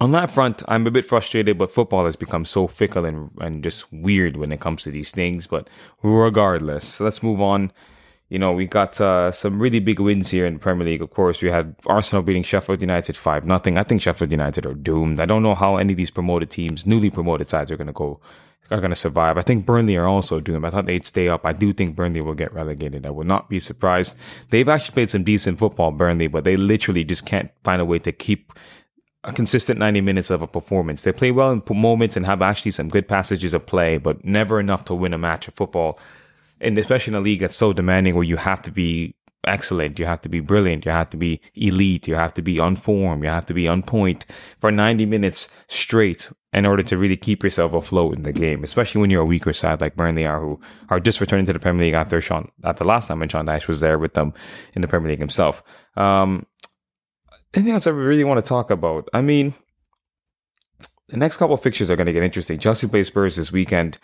on 0.00 0.12
that 0.12 0.30
front, 0.30 0.62
I'm 0.66 0.86
a 0.86 0.90
bit 0.90 1.04
frustrated, 1.04 1.56
but 1.56 1.70
football 1.70 2.04
has 2.04 2.16
become 2.16 2.44
so 2.44 2.66
fickle 2.66 3.04
and 3.04 3.30
and 3.40 3.62
just 3.62 3.92
weird 3.92 4.36
when 4.36 4.52
it 4.52 4.60
comes 4.60 4.82
to 4.82 4.90
these 4.90 5.10
things. 5.10 5.46
But 5.46 5.68
regardless, 6.02 7.00
let's 7.00 7.22
move 7.22 7.40
on 7.40 7.72
you 8.34 8.40
know, 8.40 8.50
we 8.50 8.66
got 8.66 9.00
uh, 9.00 9.30
some 9.30 9.62
really 9.62 9.78
big 9.78 10.00
wins 10.00 10.28
here 10.28 10.44
in 10.44 10.54
the 10.54 10.58
Premier 10.58 10.84
League. 10.84 11.00
Of 11.00 11.10
course, 11.10 11.40
we 11.40 11.52
had 11.52 11.76
Arsenal 11.86 12.20
beating 12.20 12.42
Sheffield 12.42 12.80
United 12.80 13.16
5 13.16 13.44
nothing. 13.44 13.78
I 13.78 13.84
think 13.84 14.02
Sheffield 14.02 14.32
United 14.32 14.66
are 14.66 14.74
doomed. 14.74 15.20
I 15.20 15.24
don't 15.24 15.44
know 15.44 15.54
how 15.54 15.76
any 15.76 15.92
of 15.92 15.96
these 15.96 16.10
promoted 16.10 16.50
teams, 16.50 16.84
newly 16.84 17.10
promoted 17.10 17.46
sides, 17.48 17.70
are 17.70 17.76
going 17.76 17.86
to 17.86 17.92
go, 17.92 18.18
are 18.72 18.80
going 18.80 18.90
to 18.90 18.96
survive. 18.96 19.38
I 19.38 19.42
think 19.42 19.64
Burnley 19.64 19.96
are 19.96 20.08
also 20.08 20.40
doomed. 20.40 20.64
I 20.64 20.70
thought 20.70 20.86
they'd 20.86 21.06
stay 21.06 21.28
up. 21.28 21.46
I 21.46 21.52
do 21.52 21.72
think 21.72 21.94
Burnley 21.94 22.22
will 22.22 22.34
get 22.34 22.52
relegated. 22.52 23.06
I 23.06 23.10
would 23.10 23.28
not 23.28 23.48
be 23.48 23.60
surprised. 23.60 24.18
They've 24.50 24.68
actually 24.68 24.94
played 24.94 25.10
some 25.10 25.22
decent 25.22 25.60
football, 25.60 25.92
Burnley, 25.92 26.26
but 26.26 26.42
they 26.42 26.56
literally 26.56 27.04
just 27.04 27.24
can't 27.26 27.52
find 27.62 27.80
a 27.80 27.84
way 27.84 28.00
to 28.00 28.10
keep 28.10 28.52
a 29.22 29.32
consistent 29.32 29.78
90 29.78 30.00
minutes 30.00 30.30
of 30.30 30.42
a 30.42 30.48
performance. 30.48 31.02
They 31.02 31.12
play 31.12 31.30
well 31.30 31.52
in 31.52 31.62
moments 31.70 32.16
and 32.16 32.26
have 32.26 32.42
actually 32.42 32.72
some 32.72 32.88
good 32.88 33.06
passages 33.06 33.54
of 33.54 33.64
play, 33.64 33.96
but 33.96 34.24
never 34.24 34.58
enough 34.58 34.86
to 34.86 34.94
win 34.94 35.14
a 35.14 35.18
match 35.18 35.46
of 35.46 35.54
football 35.54 36.00
and 36.60 36.78
especially 36.78 37.12
in 37.12 37.16
a 37.16 37.20
league 37.20 37.40
that's 37.40 37.56
so 37.56 37.72
demanding 37.72 38.14
where 38.14 38.24
you 38.24 38.36
have 38.36 38.62
to 38.62 38.70
be 38.70 39.14
excellent, 39.46 39.98
you 39.98 40.06
have 40.06 40.20
to 40.22 40.28
be 40.28 40.40
brilliant, 40.40 40.84
you 40.84 40.90
have 40.90 41.10
to 41.10 41.16
be 41.16 41.40
elite, 41.54 42.08
you 42.08 42.14
have 42.14 42.34
to 42.34 42.42
be 42.42 42.58
on 42.58 42.76
form, 42.76 43.22
you 43.22 43.28
have 43.28 43.46
to 43.46 43.54
be 43.54 43.68
on 43.68 43.82
point 43.82 44.24
for 44.60 44.70
90 44.70 45.06
minutes 45.06 45.48
straight 45.68 46.30
in 46.52 46.64
order 46.64 46.82
to 46.82 46.96
really 46.96 47.16
keep 47.16 47.42
yourself 47.42 47.72
afloat 47.72 48.16
in 48.16 48.22
the 48.22 48.32
game, 48.32 48.62
especially 48.64 49.00
when 49.00 49.10
you're 49.10 49.22
a 49.22 49.26
weaker 49.26 49.52
side 49.52 49.80
like 49.80 49.96
Burnley 49.96 50.24
are, 50.24 50.40
who 50.40 50.60
are 50.88 51.00
just 51.00 51.20
returning 51.20 51.46
to 51.46 51.52
the 51.52 51.58
Premier 51.58 51.84
League 51.84 51.94
after 51.94 52.20
Sean, 52.20 52.50
after 52.62 52.84
last 52.84 53.08
time 53.08 53.20
when 53.20 53.28
Sean 53.28 53.46
Dyche 53.46 53.68
was 53.68 53.80
there 53.80 53.98
with 53.98 54.14
them 54.14 54.32
in 54.74 54.82
the 54.82 54.88
Premier 54.88 55.10
League 55.10 55.18
himself. 55.18 55.62
Um, 55.96 56.46
anything 57.52 57.74
else 57.74 57.86
I 57.86 57.90
really 57.90 58.24
want 58.24 58.44
to 58.44 58.48
talk 58.48 58.70
about? 58.70 59.08
I 59.12 59.20
mean, 59.20 59.54
the 61.08 61.16
next 61.16 61.36
couple 61.36 61.54
of 61.54 61.62
fixtures 61.62 61.90
are 61.90 61.96
going 61.96 62.06
to 62.06 62.12
get 62.12 62.22
interesting. 62.22 62.58
Chelsea 62.58 62.88
plays 62.88 63.08
Spurs 63.08 63.36
this 63.36 63.52
weekend. 63.52 63.98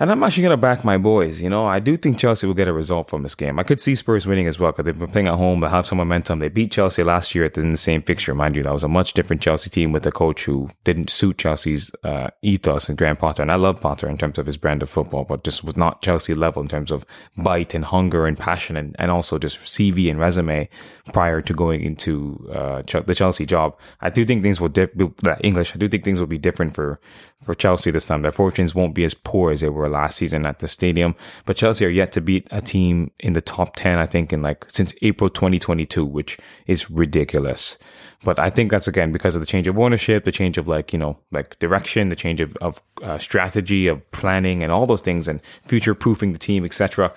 And 0.00 0.10
I'm 0.10 0.22
actually 0.22 0.44
going 0.44 0.54
to 0.54 0.62
back 0.62 0.82
my 0.82 0.96
boys. 0.96 1.42
You 1.42 1.50
know, 1.50 1.66
I 1.66 1.78
do 1.78 1.94
think 1.98 2.18
Chelsea 2.18 2.46
will 2.46 2.54
get 2.54 2.68
a 2.68 2.72
result 2.72 3.10
from 3.10 3.22
this 3.22 3.34
game. 3.34 3.58
I 3.58 3.64
could 3.64 3.82
see 3.82 3.94
Spurs 3.94 4.26
winning 4.26 4.46
as 4.46 4.58
well 4.58 4.72
because 4.72 4.86
they've 4.86 4.98
been 4.98 5.10
playing 5.10 5.28
at 5.28 5.34
home. 5.34 5.60
They 5.60 5.68
have 5.68 5.84
some 5.84 5.98
momentum. 5.98 6.38
They 6.38 6.48
beat 6.48 6.72
Chelsea 6.72 7.02
last 7.02 7.34
year 7.34 7.44
in 7.44 7.72
the 7.72 7.76
same 7.76 8.00
fixture, 8.00 8.34
mind 8.34 8.56
you. 8.56 8.62
That 8.62 8.72
was 8.72 8.82
a 8.82 8.88
much 8.88 9.12
different 9.12 9.42
Chelsea 9.42 9.68
team 9.68 9.92
with 9.92 10.06
a 10.06 10.10
coach 10.10 10.44
who 10.44 10.70
didn't 10.84 11.10
suit 11.10 11.36
Chelsea's 11.36 11.90
uh, 12.02 12.28
ethos 12.40 12.88
and 12.88 12.96
Graham 12.96 13.16
Potter. 13.16 13.42
And 13.42 13.52
I 13.52 13.56
love 13.56 13.82
Potter 13.82 14.08
in 14.08 14.16
terms 14.16 14.38
of 14.38 14.46
his 14.46 14.56
brand 14.56 14.82
of 14.82 14.88
football, 14.88 15.24
but 15.24 15.44
just 15.44 15.64
was 15.64 15.76
not 15.76 16.00
Chelsea 16.00 16.32
level 16.32 16.62
in 16.62 16.68
terms 16.68 16.90
of 16.90 17.04
bite 17.36 17.74
and 17.74 17.84
hunger 17.84 18.26
and 18.26 18.38
passion 18.38 18.78
and, 18.78 18.96
and 18.98 19.10
also 19.10 19.38
just 19.38 19.58
CV 19.58 20.10
and 20.10 20.18
resume 20.18 20.66
prior 21.12 21.42
to 21.42 21.52
going 21.52 21.82
into 21.82 22.48
uh, 22.54 22.80
the 23.02 23.14
Chelsea 23.14 23.44
job. 23.44 23.78
I 24.00 24.08
do 24.08 24.24
think 24.24 24.42
things 24.42 24.62
will 24.62 24.70
dip, 24.70 24.98
English. 25.42 25.74
I 25.74 25.78
do 25.78 25.88
think 25.88 26.04
things 26.04 26.20
will 26.20 26.26
be 26.26 26.38
different 26.38 26.74
for 26.74 26.98
for 27.42 27.54
Chelsea 27.54 27.90
this 27.90 28.06
time. 28.06 28.22
Their 28.22 28.32
fortunes 28.32 28.74
won't 28.74 28.94
be 28.94 29.04
as 29.04 29.14
poor 29.14 29.50
as 29.50 29.60
they 29.60 29.68
were 29.68 29.88
last 29.88 30.18
season 30.18 30.44
at 30.46 30.58
the 30.58 30.68
stadium. 30.68 31.14
But 31.46 31.56
Chelsea 31.56 31.86
are 31.86 31.90
yet 31.90 32.12
to 32.12 32.20
beat 32.20 32.46
a 32.50 32.60
team 32.60 33.10
in 33.20 33.32
the 33.32 33.40
top 33.40 33.76
10, 33.76 33.98
I 33.98 34.06
think, 34.06 34.32
in 34.32 34.42
like 34.42 34.66
since 34.68 34.94
April 35.02 35.30
2022, 35.30 36.04
which 36.04 36.38
is 36.66 36.90
ridiculous. 36.90 37.78
But 38.22 38.38
I 38.38 38.50
think 38.50 38.70
that's 38.70 38.88
again 38.88 39.12
because 39.12 39.34
of 39.34 39.40
the 39.40 39.46
change 39.46 39.66
of 39.66 39.78
ownership, 39.78 40.24
the 40.24 40.32
change 40.32 40.58
of 40.58 40.68
like, 40.68 40.92
you 40.92 40.98
know, 40.98 41.18
like 41.30 41.58
direction, 41.58 42.10
the 42.10 42.16
change 42.16 42.40
of, 42.40 42.54
of 42.58 42.82
uh, 43.02 43.16
strategy, 43.18 43.86
of 43.86 44.10
planning, 44.12 44.62
and 44.62 44.70
all 44.70 44.86
those 44.86 45.00
things, 45.00 45.26
and 45.26 45.40
future 45.64 45.94
proofing 45.94 46.32
the 46.32 46.38
team, 46.38 46.64
etc. 46.64 47.12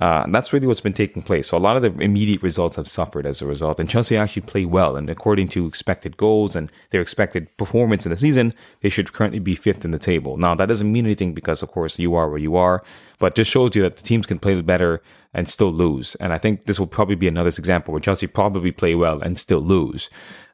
Uh, 0.00 0.24
that's 0.28 0.52
really 0.52 0.66
what's 0.66 0.80
been 0.80 0.92
taking 0.92 1.22
place. 1.22 1.48
So 1.48 1.56
a 1.56 1.58
lot 1.58 1.76
of 1.76 1.82
the 1.82 1.92
immediate 2.02 2.42
results 2.42 2.76
have 2.76 2.88
suffered 2.88 3.26
as 3.26 3.42
a 3.42 3.46
result. 3.46 3.78
And 3.78 3.88
Chelsea 3.88 4.16
actually 4.16 4.42
play 4.42 4.64
well. 4.64 4.96
And 4.96 5.10
according 5.10 5.48
to 5.48 5.66
expected 5.66 6.16
goals 6.16 6.56
and 6.56 6.72
their 6.90 7.02
expected 7.02 7.54
performance 7.58 8.06
in 8.06 8.10
the 8.10 8.16
season, 8.16 8.54
they 8.80 8.88
should 8.88 9.12
currently 9.12 9.38
be 9.38 9.54
fifth 9.54 9.84
in 9.84 9.90
the 9.90 9.98
table. 9.98 10.36
Now, 10.36 10.54
that 10.54 10.66
doesn't 10.66 10.90
mean 10.90 11.04
anything 11.04 11.34
because, 11.34 11.62
of 11.62 11.70
course, 11.70 11.98
you 11.98 12.14
are 12.14 12.30
where 12.30 12.38
you 12.38 12.56
are, 12.56 12.82
but 13.18 13.34
just 13.34 13.50
shows 13.50 13.76
you 13.76 13.82
that 13.82 13.96
the 13.96 14.02
teams 14.02 14.26
can 14.26 14.38
play 14.38 14.58
better 14.62 15.02
and 15.34 15.48
still 15.48 15.72
lose. 15.72 16.14
And 16.16 16.32
I 16.32 16.38
think 16.38 16.64
this 16.64 16.80
will 16.80 16.86
probably 16.86 17.14
be 17.14 17.28
another 17.28 17.48
example 17.48 17.92
where 17.92 18.00
Chelsea 18.00 18.26
probably 18.26 18.70
play 18.70 18.94
well 18.94 19.20
and 19.20 19.38
still 19.38 19.60
lose. 19.60 20.08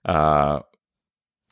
Uh, 0.05 0.61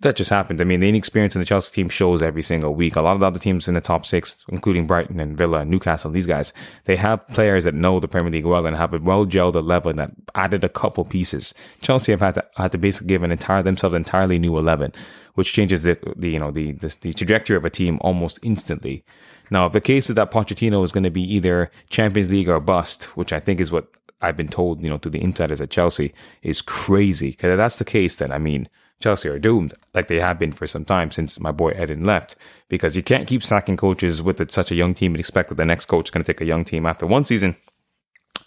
that 0.01 0.17
just 0.17 0.29
happens. 0.29 0.61
I 0.61 0.65
mean, 0.65 0.81
the 0.81 0.89
inexperience 0.89 1.35
in 1.35 1.41
the 1.41 1.47
Chelsea 1.47 1.73
team 1.73 1.89
shows 1.89 2.21
every 2.21 2.43
single 2.43 2.75
week. 2.75 2.97
A 2.97 3.01
lot 3.01 3.13
of 3.13 3.21
the 3.21 3.27
other 3.27 3.39
teams 3.39 3.67
in 3.67 3.75
the 3.75 3.81
top 3.81 4.05
six, 4.05 4.45
including 4.49 4.87
Brighton 4.87 5.21
and 5.21 5.37
Villa 5.37 5.61
and 5.61 5.71
Newcastle, 5.71 6.11
these 6.11 6.27
guys, 6.27 6.53
they 6.85 6.97
have 6.97 7.27
players 7.29 7.65
that 7.65 7.75
know 7.75 7.99
the 7.99 8.09
Premier 8.09 8.31
League 8.31 8.45
well 8.45 8.67
and 8.67 8.77
have 8.77 8.93
a 8.93 8.99
well 8.99 9.25
gelled 9.25 9.63
level 9.67 9.93
that 9.95 10.11
added 10.35 10.63
a 10.65 10.69
couple 10.69 11.05
pieces. 11.05 11.55
Chelsea 11.81 12.13
have 12.13 12.21
had 12.21 12.35
to, 12.35 12.45
had 12.57 12.73
to 12.73 12.79
basically 12.79 13.09
give 13.09 13.23
an 13.23 13.33
entire 13.33 13.63
themselves 13.63 13.95
entirely 13.95 14.39
new 14.39 14.59
eleven, 14.59 14.93
which 15.35 15.53
changes 15.53 15.83
the, 15.83 15.99
the 16.15 16.31
you 16.31 16.39
know 16.39 16.51
the, 16.51 16.73
the 16.73 16.95
the 17.01 17.15
trajectory 17.15 17.57
of 17.57 17.65
a 17.65 17.71
team 17.71 17.99
almost 18.03 18.39
instantly. 18.43 19.03
Now, 19.51 19.67
if 19.67 19.73
the 19.73 19.81
case 19.81 20.11
is 20.11 20.17
that 20.17 20.31
Pochettino 20.31 20.85
is 20.85 20.93
going 20.93 21.05
to 21.05 21.11
be 21.11 21.23
either 21.23 21.71
Champions 21.89 22.31
League 22.31 22.49
or 22.49 22.61
bust, 22.61 23.05
which 23.17 23.33
I 23.33 23.41
think 23.41 23.61
is 23.61 23.73
what 23.73 23.89
I've 24.21 24.37
been 24.37 24.49
told, 24.49 24.83
you 24.83 24.91
know, 24.91 24.99
to 24.99 25.09
the 25.09 25.23
insiders 25.23 25.61
at 25.61 25.71
Chelsea, 25.71 26.13
is 26.43 26.61
crazy. 26.61 27.31
Because 27.31 27.53
if 27.53 27.57
that's 27.57 27.79
the 27.79 27.85
case, 27.85 28.17
then 28.17 28.33
I 28.33 28.39
mean 28.39 28.69
Chelsea 29.01 29.29
are 29.29 29.39
doomed, 29.39 29.75
like 29.95 30.09
they 30.09 30.21
have 30.21 30.39
been 30.39 30.53
for 30.53 30.67
some 30.67 30.85
time 30.85 31.11
since 31.11 31.39
my 31.39 31.53
boy 31.53 31.73
Eden 31.81 32.05
left, 32.05 32.35
because 32.69 32.97
you 32.97 33.03
can't 33.03 33.29
keep 33.29 33.43
sacking 33.43 33.77
coaches 33.77 34.23
with 34.23 34.51
such 34.51 34.71
a 34.71 34.75
young 34.75 34.95
team 34.95 35.13
and 35.13 35.21
expect 35.21 35.51
that 35.51 35.57
the 35.57 35.65
next 35.65 35.87
coach 35.87 36.07
is 36.07 36.11
going 36.11 36.25
to 36.25 36.33
take 36.33 36.41
a 36.41 36.47
young 36.47 36.65
team 36.65 36.87
after 36.87 37.07
one 37.07 37.25
season 37.25 37.57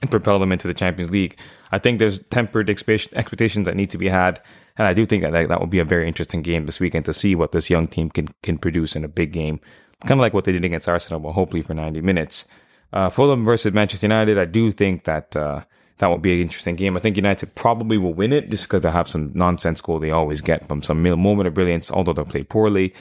and 0.02 0.10
propel 0.10 0.40
them 0.40 0.52
into 0.52 0.68
the 0.68 0.74
Champions 0.74 1.12
League. 1.12 1.38
I 1.72 1.78
think 1.78 2.00
there's 2.00 2.20
tempered 2.20 2.70
expectations 2.70 3.66
that 3.66 3.76
need 3.76 3.92
to 3.92 3.98
be 3.98 4.08
had, 4.08 4.42
and 4.78 4.88
I 4.88 4.94
do 4.94 5.06
think 5.06 5.24
that 5.24 5.32
that 5.32 5.60
will 5.60 5.68
be 5.68 5.80
a 5.80 5.86
very 5.86 6.08
interesting 6.08 6.42
game 6.42 6.66
this 6.66 6.80
weekend 6.80 7.06
to 7.06 7.14
see 7.14 7.36
what 7.36 7.52
this 7.52 7.70
young 7.70 7.88
team 7.88 8.10
can 8.10 8.30
can 8.42 8.58
produce 8.58 8.96
in 8.96 9.04
a 9.04 9.10
big 9.10 9.32
game, 9.32 9.60
kind 10.02 10.20
of 10.20 10.20
like 10.20 10.34
what 10.34 10.46
they 10.46 10.52
did 10.52 10.66
against 10.66 10.90
Arsenal, 10.90 11.20
but 11.20 11.34
hopefully 11.34 11.62
for 11.62 11.74
90 11.74 12.02
minutes. 12.02 12.46
Uh, 12.92 13.08
Fulham 13.10 13.46
versus 13.46 13.72
Manchester 13.72 14.06
United, 14.06 14.40
I 14.40 14.46
do 14.46 14.72
think 14.72 15.04
that. 15.04 15.36
Uh, 15.36 15.62
that 16.00 16.08
will 16.08 16.18
be 16.18 16.34
an 16.34 16.42
interesting 16.42 16.76
game. 16.76 16.98
I 16.98 17.00
think 17.00 17.16
United 17.16 17.56
probably 17.56 17.98
will 17.98 18.14
win 18.14 18.34
it 18.34 18.50
just 18.50 18.64
because 18.64 18.82
they 18.82 18.92
have 18.92 19.08
some 19.08 19.32
nonsense 19.34 19.82
goal 19.82 20.00
they 20.00 20.12
always 20.12 20.42
get 20.42 20.68
from 20.68 20.82
some 20.82 21.02
moment 21.04 21.48
of 21.48 21.54
brilliance, 21.54 21.92
although 21.92 22.14
they'll 22.14 22.26
play 22.26 22.44
poorly. 22.44 22.94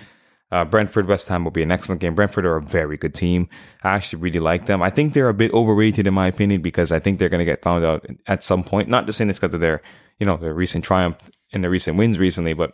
Uh, 0.50 0.64
Brentford 0.64 1.06
West 1.06 1.28
Ham 1.28 1.44
will 1.44 1.50
be 1.50 1.62
an 1.62 1.70
excellent 1.70 2.00
game. 2.00 2.14
Brentford 2.14 2.46
are 2.46 2.56
a 2.56 2.62
very 2.62 2.96
good 2.96 3.14
team. 3.14 3.48
I 3.82 3.90
actually 3.90 4.20
really 4.20 4.40
like 4.40 4.66
them. 4.66 4.82
I 4.82 4.90
think 4.90 5.12
they're 5.12 5.28
a 5.28 5.34
bit 5.34 5.52
overrated 5.52 6.06
in 6.06 6.14
my 6.14 6.26
opinion 6.26 6.62
because 6.62 6.90
I 6.90 6.98
think 6.98 7.18
they're 7.18 7.28
going 7.28 7.40
to 7.40 7.44
get 7.44 7.62
found 7.62 7.84
out 7.84 8.06
at 8.26 8.42
some 8.42 8.64
point. 8.64 8.88
Not 8.88 9.06
just 9.06 9.18
saying 9.18 9.28
this 9.28 9.38
because 9.38 9.54
of 9.54 9.61
their, 9.61 9.82
you 10.18 10.26
know, 10.26 10.37
their 10.37 10.54
recent 10.54 10.84
triumph 10.84 11.18
and 11.52 11.62
their 11.62 11.70
recent 11.70 11.98
wins 11.98 12.18
recently, 12.18 12.54
but 12.54 12.72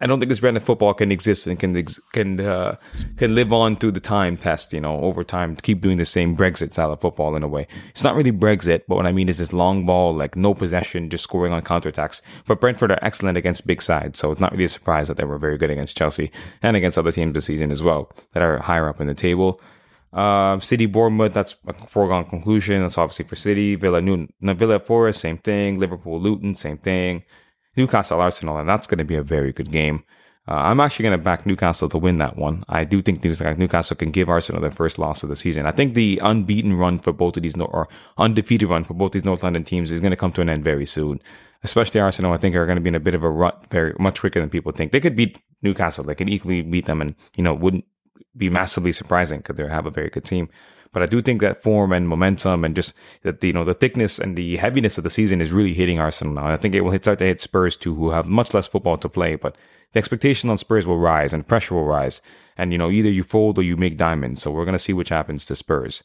I 0.00 0.06
don't 0.06 0.20
think 0.20 0.28
this 0.28 0.38
brand 0.38 0.56
of 0.56 0.62
football 0.62 0.94
can 0.94 1.10
exist 1.10 1.46
and 1.46 1.58
can 1.58 1.84
can 2.12 2.40
uh, 2.40 2.76
can 3.16 3.34
live 3.34 3.52
on 3.52 3.74
through 3.74 3.92
the 3.92 4.00
time 4.00 4.36
test. 4.36 4.72
You 4.72 4.80
know, 4.80 5.00
over 5.00 5.24
time, 5.24 5.56
to 5.56 5.62
keep 5.62 5.80
doing 5.80 5.96
the 5.96 6.04
same 6.04 6.36
Brexit 6.36 6.72
style 6.72 6.92
of 6.92 7.00
football 7.00 7.34
in 7.34 7.42
a 7.42 7.48
way. 7.48 7.66
It's 7.90 8.04
not 8.04 8.14
really 8.14 8.30
Brexit, 8.30 8.82
but 8.86 8.94
what 8.94 9.06
I 9.06 9.12
mean 9.12 9.28
is 9.28 9.38
this 9.38 9.52
long 9.52 9.86
ball, 9.86 10.14
like 10.14 10.36
no 10.36 10.54
possession, 10.54 11.10
just 11.10 11.24
scoring 11.24 11.52
on 11.52 11.62
counterattacks. 11.62 12.22
But 12.46 12.60
Brentford 12.60 12.92
are 12.92 12.98
excellent 13.02 13.36
against 13.36 13.66
big 13.66 13.82
sides, 13.82 14.18
so 14.18 14.30
it's 14.30 14.40
not 14.40 14.52
really 14.52 14.64
a 14.64 14.68
surprise 14.68 15.08
that 15.08 15.16
they 15.16 15.24
were 15.24 15.38
very 15.38 15.58
good 15.58 15.70
against 15.70 15.96
Chelsea 15.96 16.30
and 16.62 16.76
against 16.76 16.96
other 16.96 17.10
teams 17.10 17.34
this 17.34 17.46
season 17.46 17.72
as 17.72 17.82
well 17.82 18.12
that 18.34 18.42
are 18.42 18.58
higher 18.58 18.88
up 18.88 19.00
in 19.00 19.08
the 19.08 19.14
table. 19.14 19.60
Uh, 20.12 20.58
City 20.60 20.86
Bournemouth, 20.86 21.34
that's 21.34 21.56
a 21.66 21.72
foregone 21.72 22.24
conclusion. 22.24 22.80
That's 22.82 22.96
obviously 22.96 23.26
for 23.26 23.36
City. 23.36 23.74
Villa, 23.74 24.00
New- 24.00 24.28
Villa 24.40 24.78
Forest, 24.78 25.20
same 25.20 25.38
thing. 25.38 25.78
Liverpool, 25.78 26.20
Luton, 26.20 26.54
same 26.54 26.78
thing. 26.78 27.24
Newcastle 27.78 28.20
Arsenal, 28.20 28.58
and 28.58 28.68
that's 28.68 28.86
going 28.86 28.98
to 28.98 29.04
be 29.04 29.14
a 29.14 29.22
very 29.22 29.52
good 29.52 29.70
game. 29.70 30.04
Uh, 30.48 30.54
I'm 30.54 30.80
actually 30.80 31.04
going 31.04 31.18
to 31.18 31.24
back 31.24 31.46
Newcastle 31.46 31.88
to 31.90 31.98
win 31.98 32.18
that 32.18 32.36
one. 32.36 32.64
I 32.68 32.84
do 32.84 33.00
think 33.00 33.22
Newcastle 33.22 33.96
can 33.96 34.10
give 34.10 34.28
Arsenal 34.28 34.60
their 34.60 34.70
first 34.70 34.98
loss 34.98 35.22
of 35.22 35.28
the 35.28 35.36
season. 35.36 35.66
I 35.66 35.70
think 35.70 35.94
the 35.94 36.18
unbeaten 36.22 36.74
run 36.74 36.98
for 36.98 37.12
both 37.12 37.36
of 37.36 37.42
these, 37.42 37.54
or 37.56 37.86
undefeated 38.16 38.68
run 38.68 38.82
for 38.82 38.94
both 38.94 39.12
these 39.12 39.24
North 39.24 39.42
London 39.42 39.62
teams 39.62 39.90
is 39.90 40.00
going 40.00 40.10
to 40.10 40.16
come 40.16 40.32
to 40.32 40.40
an 40.40 40.48
end 40.48 40.64
very 40.64 40.86
soon. 40.86 41.20
Especially 41.62 42.00
Arsenal, 42.00 42.32
I 42.32 42.38
think 42.38 42.56
are 42.56 42.66
going 42.66 42.76
to 42.76 42.82
be 42.82 42.88
in 42.88 42.94
a 42.94 43.00
bit 43.00 43.14
of 43.14 43.22
a 43.22 43.30
rut 43.30 43.64
very 43.70 43.94
much 43.98 44.20
quicker 44.20 44.40
than 44.40 44.50
people 44.50 44.72
think. 44.72 44.92
They 44.92 45.00
could 45.00 45.16
beat 45.16 45.40
Newcastle. 45.62 46.04
They 46.04 46.14
can 46.14 46.28
equally 46.28 46.62
beat 46.62 46.86
them, 46.86 47.00
and 47.00 47.14
you 47.36 47.44
know 47.44 47.54
wouldn't 47.54 47.84
be 48.36 48.48
massively 48.48 48.92
surprising 48.92 49.38
because 49.38 49.56
they 49.56 49.68
have 49.68 49.86
a 49.86 49.90
very 49.90 50.08
good 50.08 50.24
team. 50.24 50.48
But 50.92 51.02
I 51.02 51.06
do 51.06 51.20
think 51.20 51.40
that 51.40 51.62
form 51.62 51.92
and 51.92 52.08
momentum 52.08 52.64
and 52.64 52.74
just 52.74 52.94
that 53.22 53.42
you 53.42 53.52
know 53.52 53.64
the 53.64 53.74
thickness 53.74 54.18
and 54.18 54.36
the 54.36 54.56
heaviness 54.56 54.98
of 54.98 55.04
the 55.04 55.10
season 55.10 55.40
is 55.40 55.52
really 55.52 55.74
hitting 55.74 55.98
Arsenal 55.98 56.34
now. 56.34 56.46
I 56.46 56.56
think 56.56 56.74
it 56.74 56.80
will 56.80 56.90
hit 56.90 57.04
start 57.04 57.18
to 57.20 57.26
hit 57.26 57.40
Spurs 57.40 57.76
too, 57.76 57.94
who 57.94 58.10
have 58.10 58.26
much 58.26 58.54
less 58.54 58.66
football 58.66 58.96
to 58.98 59.08
play, 59.08 59.36
but 59.36 59.56
the 59.92 59.98
expectation 59.98 60.50
on 60.50 60.58
Spurs 60.58 60.86
will 60.86 60.98
rise 60.98 61.32
and 61.32 61.46
pressure 61.46 61.74
will 61.74 61.84
rise. 61.84 62.20
And 62.56 62.72
you 62.72 62.78
know 62.78 62.90
either 62.90 63.10
you 63.10 63.22
fold 63.22 63.58
or 63.58 63.62
you 63.62 63.76
make 63.76 63.96
diamonds. 63.96 64.42
So 64.42 64.50
we're 64.50 64.64
gonna 64.64 64.78
see 64.78 64.92
which 64.92 65.10
happens 65.10 65.46
to 65.46 65.54
Spurs. 65.54 66.02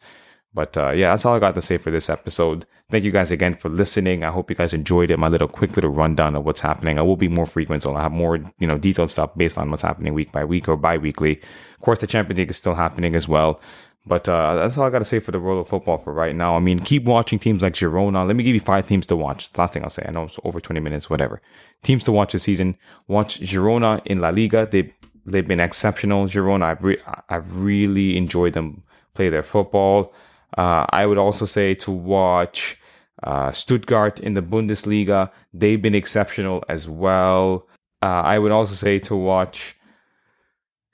But 0.54 0.78
uh, 0.78 0.92
yeah, 0.92 1.10
that's 1.10 1.26
all 1.26 1.36
I 1.36 1.40
got 1.40 1.56
to 1.56 1.62
say 1.62 1.78
for 1.78 1.90
this 1.90 2.10
episode. 2.10 2.66
Thank 2.92 3.04
you 3.04 3.12
guys 3.12 3.32
again 3.32 3.56
for 3.56 3.70
listening. 3.70 4.24
I 4.24 4.30
hope 4.30 4.52
you 4.52 4.56
guys 4.56 4.74
enjoyed 4.74 5.10
it. 5.10 5.18
My 5.18 5.28
little 5.28 5.48
quick 5.48 5.76
little 5.76 5.90
rundown 5.90 6.36
of 6.36 6.46
what's 6.46 6.62
happening. 6.62 7.00
I 7.00 7.02
will 7.02 7.16
be 7.16 7.28
more 7.28 7.48
frequent, 7.48 7.82
so 7.82 7.92
I'll 7.92 8.02
have 8.02 8.12
more 8.12 8.38
you 8.60 8.68
know 8.68 8.78
detailed 8.78 9.10
stuff 9.10 9.32
based 9.36 9.58
on 9.58 9.72
what's 9.72 9.82
happening 9.82 10.14
week 10.14 10.32
by 10.32 10.46
week 10.46 10.70
or 10.70 10.78
bi-weekly. 10.78 11.42
Of 11.42 11.82
course, 11.82 12.00
the 12.00 12.08
Champions 12.08 12.38
League 12.38 12.52
is 12.52 12.58
still 12.58 12.76
happening 12.76 13.16
as 13.16 13.28
well. 13.28 13.60
But 14.06 14.28
uh, 14.28 14.56
that's 14.56 14.78
all 14.78 14.86
I 14.86 14.90
got 14.90 15.00
to 15.00 15.06
say 15.06 15.20
for 15.20 15.32
the 15.32 15.40
world 15.40 15.62
of 15.62 15.70
football 15.70 15.98
for 15.98 16.14
right 16.14 16.36
now. 16.36 16.56
I 16.56 16.60
mean, 16.60 16.80
keep 16.80 17.06
watching 17.06 17.40
teams 17.40 17.62
like 17.62 17.74
Girona. 17.74 18.28
Let 18.28 18.36
me 18.36 18.44
give 18.44 18.54
you 18.54 18.60
five 18.60 18.86
teams 18.86 19.08
to 19.08 19.16
watch. 19.16 19.50
last 19.58 19.74
thing 19.74 19.84
I'll 19.84 19.90
say. 19.90 20.04
I 20.06 20.12
know 20.12 20.24
it's 20.24 20.38
over 20.44 20.60
20 20.60 20.82
minutes, 20.82 21.10
whatever. 21.10 21.42
Teams 21.84 22.04
to 22.06 22.12
watch 22.12 22.34
this 22.34 22.44
season. 22.44 22.76
Watch 23.08 23.40
Girona 23.40 24.02
in 24.06 24.20
La 24.20 24.30
Liga. 24.30 24.68
They 24.70 24.94
they've 25.26 25.48
been 25.48 25.62
exceptional. 25.62 26.26
Girona, 26.26 26.64
I've 26.64 26.84
re- 26.84 27.02
I've 27.30 27.56
really 27.56 28.18
enjoyed 28.18 28.54
them 28.54 28.84
play 29.14 29.30
their 29.30 29.44
football. 29.44 30.14
Uh, 30.58 30.86
I 30.90 31.06
would 31.06 31.18
also 31.18 31.46
say 31.46 31.74
to 31.76 31.92
watch 31.92 32.78
uh, 33.24 33.52
Stuttgart 33.52 34.20
in 34.20 34.34
the 34.34 34.42
Bundesliga. 34.42 35.32
They've 35.54 35.82
been 35.82 35.96
exceptional 35.96 36.62
as 36.68 36.90
well. 36.90 37.68
Uh, 38.02 38.22
I 38.26 38.38
would 38.38 38.52
also 38.52 38.74
say 38.74 39.00
to 39.00 39.16
watch 39.16 39.78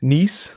Nice. 0.02 0.56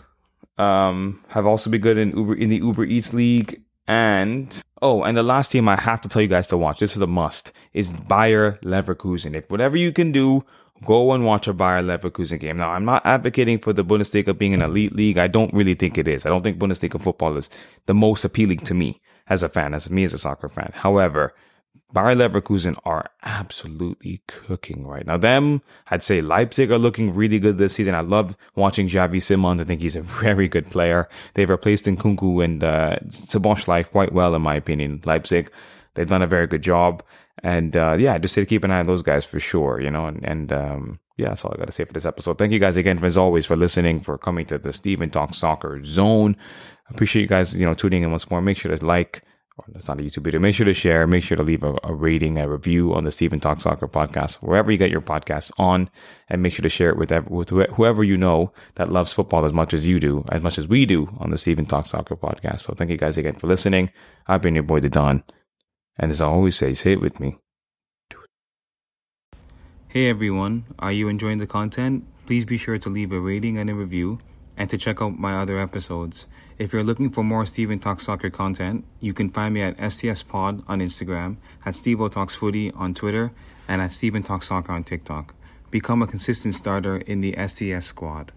Um, 0.62 1.24
have 1.28 1.46
also 1.46 1.70
been 1.70 1.80
good 1.80 1.98
in 1.98 2.16
Uber 2.16 2.34
in 2.34 2.48
the 2.48 2.56
Uber 2.56 2.84
Eats 2.84 3.12
League. 3.12 3.62
And 3.88 4.62
oh, 4.80 5.02
and 5.02 5.16
the 5.16 5.22
last 5.22 5.50
team 5.50 5.68
I 5.68 5.76
have 5.76 6.00
to 6.02 6.08
tell 6.08 6.22
you 6.22 6.28
guys 6.28 6.48
to 6.48 6.56
watch. 6.56 6.78
This 6.78 6.96
is 6.96 7.02
a 7.02 7.06
must. 7.06 7.52
Is 7.72 7.92
Bayer 7.92 8.58
Leverkusen. 8.62 9.34
If 9.34 9.50
whatever 9.50 9.76
you 9.76 9.92
can 9.92 10.12
do, 10.12 10.44
go 10.84 11.12
and 11.12 11.24
watch 11.24 11.48
a 11.48 11.52
Bayer 11.52 11.82
Leverkusen 11.82 12.38
game. 12.38 12.58
Now, 12.58 12.70
I'm 12.70 12.84
not 12.84 13.04
advocating 13.04 13.58
for 13.58 13.72
the 13.72 13.84
Bundesliga 13.84 14.36
being 14.36 14.54
an 14.54 14.62
elite 14.62 14.94
league. 14.94 15.18
I 15.18 15.26
don't 15.26 15.52
really 15.52 15.74
think 15.74 15.98
it 15.98 16.06
is. 16.06 16.24
I 16.24 16.28
don't 16.28 16.42
think 16.42 16.58
Bundesliga 16.58 17.00
football 17.02 17.36
is 17.36 17.50
the 17.86 17.94
most 17.94 18.24
appealing 18.24 18.58
to 18.58 18.74
me 18.74 19.00
as 19.28 19.42
a 19.42 19.48
fan, 19.48 19.74
as 19.74 19.90
me 19.90 20.04
as 20.04 20.14
a 20.14 20.18
soccer 20.18 20.48
fan. 20.48 20.70
However, 20.74 21.34
Bayer 21.92 22.14
Leverkusen 22.16 22.76
are 22.84 23.10
absolutely 23.22 24.22
cooking 24.26 24.86
right 24.86 25.06
now. 25.06 25.18
Them, 25.18 25.60
I'd 25.90 26.02
say 26.02 26.22
Leipzig 26.22 26.70
are 26.70 26.78
looking 26.78 27.12
really 27.12 27.38
good 27.38 27.58
this 27.58 27.74
season. 27.74 27.94
I 27.94 28.00
love 28.00 28.34
watching 28.54 28.88
Xavi 28.88 29.20
Simons. 29.20 29.60
I 29.60 29.64
think 29.64 29.82
he's 29.82 29.96
a 29.96 30.02
very 30.24 30.48
good 30.48 30.66
player. 30.70 31.08
They've 31.34 31.50
replaced 31.50 31.84
Nkunku 31.84 32.42
and 32.42 32.64
uh, 32.64 32.96
Szoboszlai 33.08 33.90
quite 33.90 34.12
well, 34.12 34.34
in 34.34 34.42
my 34.42 34.54
opinion. 34.54 35.02
Leipzig, 35.04 35.52
they've 35.94 36.08
done 36.08 36.22
a 36.22 36.26
very 36.26 36.46
good 36.46 36.62
job. 36.62 37.02
And 37.42 37.76
uh, 37.76 37.96
yeah, 37.98 38.16
just 38.18 38.34
to 38.36 38.46
keep 38.46 38.64
an 38.64 38.70
eye 38.70 38.80
on 38.80 38.86
those 38.86 39.02
guys 39.02 39.24
for 39.24 39.40
sure, 39.40 39.80
you 39.80 39.90
know. 39.90 40.06
And, 40.06 40.24
and 40.24 40.52
um, 40.52 41.00
yeah, 41.16 41.28
that's 41.28 41.44
all 41.44 41.52
I 41.54 41.58
got 41.58 41.66
to 41.66 41.72
say 41.72 41.84
for 41.84 41.92
this 41.92 42.06
episode. 42.06 42.38
Thank 42.38 42.52
you 42.52 42.58
guys 42.58 42.76
again, 42.76 43.02
as 43.04 43.18
always, 43.18 43.44
for 43.44 43.56
listening, 43.56 44.00
for 44.00 44.16
coming 44.16 44.46
to 44.46 44.58
the 44.58 44.72
Stephen 44.72 45.10
Talk 45.10 45.34
Soccer 45.34 45.82
Zone. 45.84 46.36
Appreciate 46.88 47.22
you 47.22 47.28
guys, 47.28 47.54
you 47.54 47.64
know, 47.64 47.74
tuning 47.74 48.02
in 48.02 48.10
once 48.10 48.30
more. 48.30 48.40
Make 48.40 48.56
sure 48.56 48.74
to 48.74 48.84
like, 48.84 49.22
or 49.58 49.64
that's 49.68 49.88
not 49.88 50.00
a 50.00 50.02
YouTube 50.02 50.24
video. 50.24 50.40
Make 50.40 50.54
sure 50.54 50.66
to 50.66 50.74
share. 50.74 51.06
Make 51.06 51.22
sure 51.22 51.36
to 51.36 51.42
leave 51.42 51.62
a, 51.62 51.74
a, 51.82 51.92
rating, 51.92 52.40
a 52.40 52.48
review 52.48 52.94
on 52.94 53.04
the 53.04 53.12
Stephen 53.12 53.40
Talk 53.40 53.60
Soccer 53.60 53.86
podcast, 53.86 54.42
wherever 54.42 54.70
you 54.72 54.78
get 54.78 54.90
your 54.90 55.00
podcasts 55.00 55.52
on, 55.58 55.90
and 56.28 56.42
make 56.42 56.54
sure 56.54 56.62
to 56.62 56.68
share 56.68 56.88
it 56.90 56.96
with 56.96 57.12
with 57.28 57.50
whoever 57.50 58.02
you 58.02 58.16
know 58.16 58.52
that 58.76 58.90
loves 58.90 59.12
football 59.12 59.44
as 59.44 59.52
much 59.52 59.74
as 59.74 59.86
you 59.86 59.98
do, 59.98 60.24
as 60.30 60.42
much 60.42 60.58
as 60.58 60.66
we 60.66 60.86
do 60.86 61.08
on 61.18 61.30
the 61.30 61.38
Stephen 61.38 61.66
Talk 61.66 61.86
Soccer 61.86 62.16
podcast. 62.16 62.60
So 62.60 62.74
thank 62.74 62.90
you 62.90 62.96
guys 62.96 63.18
again 63.18 63.34
for 63.34 63.46
listening. 63.46 63.90
I've 64.26 64.42
been 64.42 64.54
your 64.54 64.64
boy, 64.64 64.80
the 64.80 64.88
Don. 64.88 65.22
And 65.98 66.10
as 66.10 66.22
I 66.22 66.26
always 66.26 66.56
say, 66.56 66.72
say 66.72 66.92
it 66.92 67.00
with 67.00 67.20
me. 67.20 67.36
Hey 69.88 70.08
everyone, 70.08 70.64
are 70.78 70.90
you 70.90 71.08
enjoying 71.08 71.36
the 71.36 71.46
content? 71.46 72.06
Please 72.24 72.46
be 72.46 72.56
sure 72.56 72.78
to 72.78 72.88
leave 72.88 73.12
a 73.12 73.20
rating 73.20 73.58
and 73.58 73.68
a 73.68 73.74
review 73.74 74.18
and 74.56 74.70
to 74.70 74.78
check 74.78 75.02
out 75.02 75.18
my 75.18 75.34
other 75.36 75.58
episodes. 75.58 76.28
If 76.62 76.72
you're 76.72 76.84
looking 76.84 77.10
for 77.10 77.24
more 77.24 77.44
Stephen 77.44 77.80
Talks 77.80 78.04
Soccer 78.04 78.30
content, 78.30 78.84
you 79.00 79.12
can 79.12 79.30
find 79.30 79.52
me 79.52 79.62
at 79.62 79.92
STS 79.92 80.22
Pod 80.22 80.62
on 80.68 80.78
Instagram, 80.78 81.38
at 81.66 81.74
Steve 81.74 81.98
Talks 82.12 82.36
Footy 82.36 82.70
on 82.70 82.94
Twitter, 82.94 83.32
and 83.66 83.82
at 83.82 83.90
Stephen 83.90 84.22
Talks 84.22 84.46
Soccer 84.46 84.70
on 84.70 84.84
TikTok. 84.84 85.34
Become 85.72 86.02
a 86.02 86.06
consistent 86.06 86.54
starter 86.54 86.98
in 86.98 87.20
the 87.20 87.34
STS 87.48 87.86
squad. 87.86 88.30